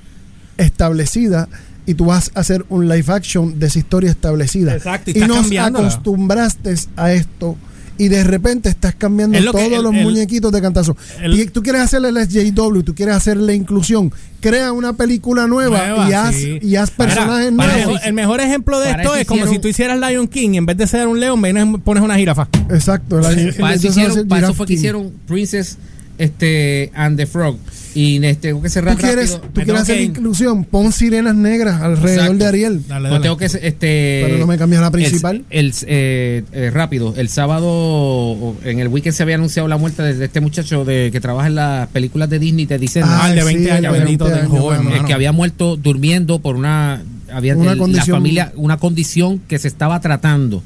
establecida 0.57 1.49
y 1.87 1.95
tú 1.95 2.07
vas 2.07 2.31
a 2.35 2.41
hacer 2.41 2.65
un 2.69 2.89
live 2.89 3.13
action 3.13 3.59
de 3.59 3.67
esa 3.67 3.79
historia 3.79 4.11
establecida. 4.11 4.75
Exacto, 4.77 5.11
y 5.11 5.19
nos 5.21 5.51
acostumbraste 5.53 6.75
a 6.97 7.13
esto 7.13 7.57
y 8.01 8.09
de 8.09 8.25
repente 8.25 8.69
estás 8.69 8.95
cambiando 8.95 9.37
Es 9.39 9.45
lo 9.45 9.53
que 9.53 9.59
todos 9.59 9.73
el- 9.79 9.83
los 9.85 9.95
el- 9.95 10.03
muñequitos 10.03 10.51
de 10.53 10.61
cantazo. 10.63 10.97
el- 11.23 11.39
y 11.39 11.47
tú 11.47 11.63
quieres 11.63 11.83
hacerle 11.83 12.09
el 12.09 12.17
SJW, 12.17 12.83
tú 12.83 12.95
quieres 12.95 13.15
hacerle 13.15 13.55
inclusión, 13.55 14.11
crea 14.41 14.73
una 14.73 14.95
película 14.95 15.47
nueva, 15.47 15.87
Nueva, 15.89 16.09
y, 16.09 16.13
haz, 16.15 16.35
sí. 16.35 16.59
y 16.63 16.77
haz 16.77 16.91
personajes 16.91 17.53
para 17.53 17.77
nuevos. 17.77 17.97
eso- 17.99 18.07
el 18.09 18.13
mejor 18.15 18.41
ejemplo 18.41 18.81
de 18.81 18.91
Para 18.91 19.03
esto 19.03 19.15
es 19.15 19.27
como 19.27 19.47
si 19.47 19.59
tú 19.59 19.69
hicieras 19.69 20.01
Lion 20.01 20.27
King 20.29 20.51
y 20.55 20.57
en 20.57 20.67
vez 20.67 20.77
de 20.79 20.87
ser 20.87 21.07
un 21.09 21.21
león, 21.21 21.41
vienes 21.43 21.67
pones 21.85 22.03
una 22.03 22.17
jirafa. 22.17 22.49
Exacto. 22.71 23.21
Para 23.21 23.75
eso, 23.75 23.89
hicieron, 23.89 24.27
para 24.29 24.53
fue 24.55 24.67
que 24.67 24.73
hicieron 24.75 25.13
Princess 25.27 25.77
este, 26.19 26.91
and 26.95 27.17
the 27.17 27.27
Frog. 27.27 27.57
Y 27.95 28.25
este, 28.25 28.49
tengo 28.49 28.63
que 28.63 28.69
cerrar 28.71 28.95
tú 28.95 29.03
quieres, 29.03 29.33
rápido. 29.33 29.51
tú 29.53 29.61
quieres 29.63 29.83
hacer 29.83 29.97
que 29.97 30.03
inclusión, 30.05 30.65
pon 30.65 30.93
sirenas 30.93 31.35
negras 31.35 31.83
alrededor 31.83 32.11
Exacto. 32.25 32.37
de 32.39 32.47
Ariel. 32.47 32.83
Dale, 32.87 33.01
Pues 33.09 33.11
dale. 33.11 33.23
tengo 33.23 33.37
que 33.37 33.45
este 33.47 34.23
Pero 34.27 34.39
no 34.39 34.47
me 34.47 34.57
cambias 34.59 34.81
la 34.81 34.91
principal. 34.93 35.45
el, 35.51 35.67
el, 35.67 35.75
eh, 35.89 36.45
eh, 36.53 36.71
rápido 36.73 37.15
el 37.17 37.29
sábado 37.29 38.55
en 38.65 38.79
el 38.81 38.89
weekend 38.89 39.15
se 39.15 39.23
había 39.23 39.35
anunciado 39.37 39.69
la 39.69 39.77
muerte 39.77 40.03
de, 40.03 40.15
de 40.15 40.25
este 40.25 40.41
muchacho 40.41 40.85
de 40.85 41.11
que 41.13 41.21
trabaja 41.21 41.49
en 41.49 41.55
las 41.57 41.89
películas 41.89 42.31
de 42.31 42.39
Disney 42.39 42.67
te 42.67 42.79
dicen 42.79 43.03
Ah, 43.07 43.29
el 43.31 43.35
de 43.37 43.41
sí, 43.43 43.47
20 43.55 43.73
años, 43.73 43.85
el 43.87 43.93
de 43.93 43.99
bendito 43.99 44.25
20 44.27 44.41
del 44.41 44.51
años, 44.51 44.61
joven, 44.63 44.93
el 44.93 45.05
que 45.05 45.13
había 45.13 45.33
muerto 45.33 45.77
durmiendo 45.77 46.39
por 46.41 46.57
una 46.57 47.03
había 47.33 47.57
Una 47.57 47.73
el- 47.73 47.79
condición- 47.79 48.09
la 48.09 48.15
familia 48.17 48.53
una 48.57 48.77
condición 48.79 49.41
que 49.49 49.59
se 49.59 49.69
estaba 49.69 50.01
tratando 50.01 50.63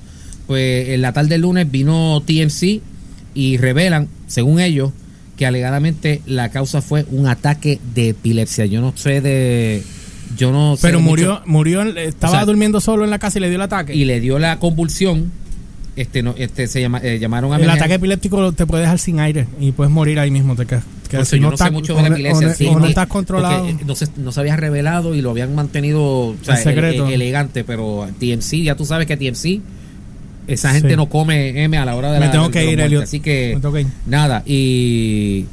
pues 0.46 0.90
en 0.90 1.00
la 1.02 1.12
tarde 1.12 1.30
del 1.30 1.40
lunes 1.42 1.70
vino 1.70 2.22
TMC 2.26 2.80
y 3.34 3.56
revelan 3.56 4.08
según 4.26 4.60
ellos 4.60 4.92
que 5.36 5.46
alegadamente 5.46 6.22
la 6.26 6.50
causa 6.50 6.80
fue 6.82 7.04
un 7.10 7.26
ataque 7.26 7.80
de 7.94 8.10
epilepsia 8.10 8.66
yo 8.66 8.80
no 8.80 8.92
sé 8.96 9.20
de 9.20 9.82
yo 10.36 10.50
no 10.52 10.76
sé 10.76 10.82
Pero 10.88 11.00
mucho. 11.00 11.10
murió, 11.10 11.42
murió, 11.44 11.82
en- 11.82 11.98
estaba 11.98 12.32
O 12.32 12.36
sea, 12.36 12.44
durmiendo 12.46 12.80
solo 12.80 13.04
en 13.04 13.10
la 13.10 13.18
casa 13.18 13.38
y 13.38 13.42
le 13.42 13.48
dio 13.48 13.56
el 13.56 13.62
ataque. 13.62 13.94
y 13.94 14.04
le 14.04 14.20
dio 14.20 14.38
la 14.38 14.58
convulsión 14.58 15.30
este 15.96 16.22
no 16.24 16.34
este 16.36 16.66
se 16.66 16.80
llama 16.80 16.98
eh, 17.04 17.18
llamaron 17.20 17.52
a 17.52 17.56
el 17.56 17.70
ataque 17.70 17.94
epiléptico 17.94 18.50
te 18.52 18.66
puede 18.66 18.82
dejar 18.82 18.98
sin 18.98 19.20
aire 19.20 19.46
y 19.60 19.70
puedes 19.72 19.92
morir 19.92 20.18
ahí 20.18 20.28
mismo. 20.30 20.56
Te 20.56 20.66
quedas. 20.66 20.82
Yo 21.12 21.18
no, 21.18 21.24
sé 21.24 21.36
estás- 21.54 21.70
mucho 21.70 21.94
de 21.94 22.02
la 22.02 22.08
o- 22.08 22.12
epilepsia 22.12 22.48
o- 22.48 22.54
sí, 22.54 22.66
o 22.66 22.78
no 22.80 22.86
estás 22.86 23.06
controlado. 23.06 23.68
eh, 23.68 23.76
no, 23.86 23.94
se, 23.94 24.08
no 24.16 24.32
se 24.32 24.40
había 24.40 24.56
revelado 24.56 25.14
y 25.14 25.20
lo 25.22 25.30
habían 25.30 25.54
mantenido 25.54 26.02
o 26.02 26.36
sea, 26.42 26.56
En 26.56 26.64
secreto. 26.64 27.06
ele- 27.06 27.14
elegante 27.14 27.62
pero 27.62 28.08
TMC 28.18 28.64
ya 28.64 28.74
tú 28.74 28.84
sabes 28.84 29.06
que 29.06 29.16
TMC 29.16 29.60
esa 30.46 30.72
gente 30.72 30.90
Sí. 30.90 30.96
no 30.96 31.08
come 31.08 31.62
M 31.64 31.76
a 31.76 31.84
la 31.84 31.96
hora 31.96 32.12
de 32.12 32.20
Me 32.20 32.26
la 32.26 32.32
tengo 32.32 32.46
de 32.46 32.50
que 32.52 32.70
ir, 32.72 32.80
Elliot. 32.80 33.02
así 33.04 33.20
que 33.20 33.52
Me 33.54 33.60
tengo 33.60 33.74
que 33.74 33.80
ir. 33.82 33.86
nada 34.06 34.42
y 34.46 35.46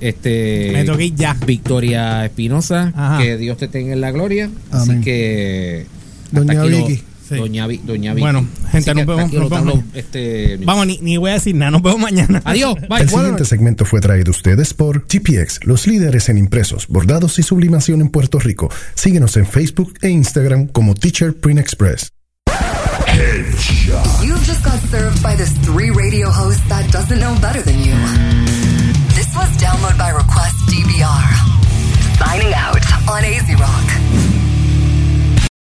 este 0.00 0.70
Me 0.72 0.84
tengo 0.84 0.98
que 0.98 1.06
ir 1.06 1.14
ya. 1.14 1.34
Victoria 1.46 2.24
Espinosa 2.24 2.92
Ajá. 2.94 3.18
que 3.22 3.36
Dios 3.36 3.58
te 3.58 3.68
tenga 3.68 3.92
en 3.92 4.00
la 4.00 4.10
gloria 4.10 4.50
Amén. 4.70 4.96
así 4.96 5.00
que 5.04 5.86
Doña 6.32 6.60
aquí 6.62 6.70
lo- 6.70 6.86
Vicky. 6.86 7.02
Sí. 7.28 7.36
Doña, 7.36 7.66
Vi- 7.68 7.80
Doña 7.84 8.12
Vicky 8.12 8.22
Bueno, 8.22 8.44
gente, 8.72 8.92
nos 8.92 9.06
vemos- 9.06 9.32
nos 9.32 9.48
vemos 9.50 9.80
este, 9.94 10.56
Vamos, 10.64 10.84
ni, 10.88 10.98
ni 11.00 11.16
voy 11.16 11.30
a 11.30 11.34
decir 11.34 11.54
nada. 11.54 11.70
Nos 11.70 11.80
vemos 11.80 12.00
mañana. 12.00 12.42
adiós 12.44 12.74
bye 12.88 13.02
El 13.02 13.08
siguiente 13.08 13.44
segmento 13.44 13.84
fue 13.84 14.00
traído 14.00 14.30
a 14.30 14.30
ustedes 14.32 14.74
por 14.74 15.04
GPX, 15.06 15.60
los 15.64 15.86
líderes 15.86 16.28
en 16.28 16.38
impresos, 16.38 16.88
bordados 16.88 17.38
y 17.38 17.44
sublimación 17.44 18.00
en 18.00 18.08
Puerto 18.08 18.40
Rico. 18.40 18.68
Síguenos 18.94 19.36
en 19.36 19.46
Facebook 19.46 19.94
e 20.02 20.08
Instagram 20.10 20.66
como 20.66 20.94
Teacher 20.96 21.32
Print 21.34 21.60
Express. 21.60 22.10
Headshot. 23.20 24.24
You've 24.24 24.42
just 24.44 24.64
got 24.64 24.78
served 24.88 25.22
by 25.22 25.36
this 25.36 25.52
three 25.58 25.90
radio 25.90 26.30
host 26.30 26.66
that 26.70 26.90
doesn't 26.90 27.18
know 27.18 27.36
better 27.42 27.60
than 27.60 27.78
you. 27.78 27.92
This 29.12 29.28
was 29.36 29.50
Download 29.60 29.98
by 29.98 30.08
Request 30.08 30.56
DBR. 30.72 31.28
Signing 32.16 32.54
out 32.54 32.80
on 33.10 33.22
AZ 33.22 33.60
Rock. 33.60 34.29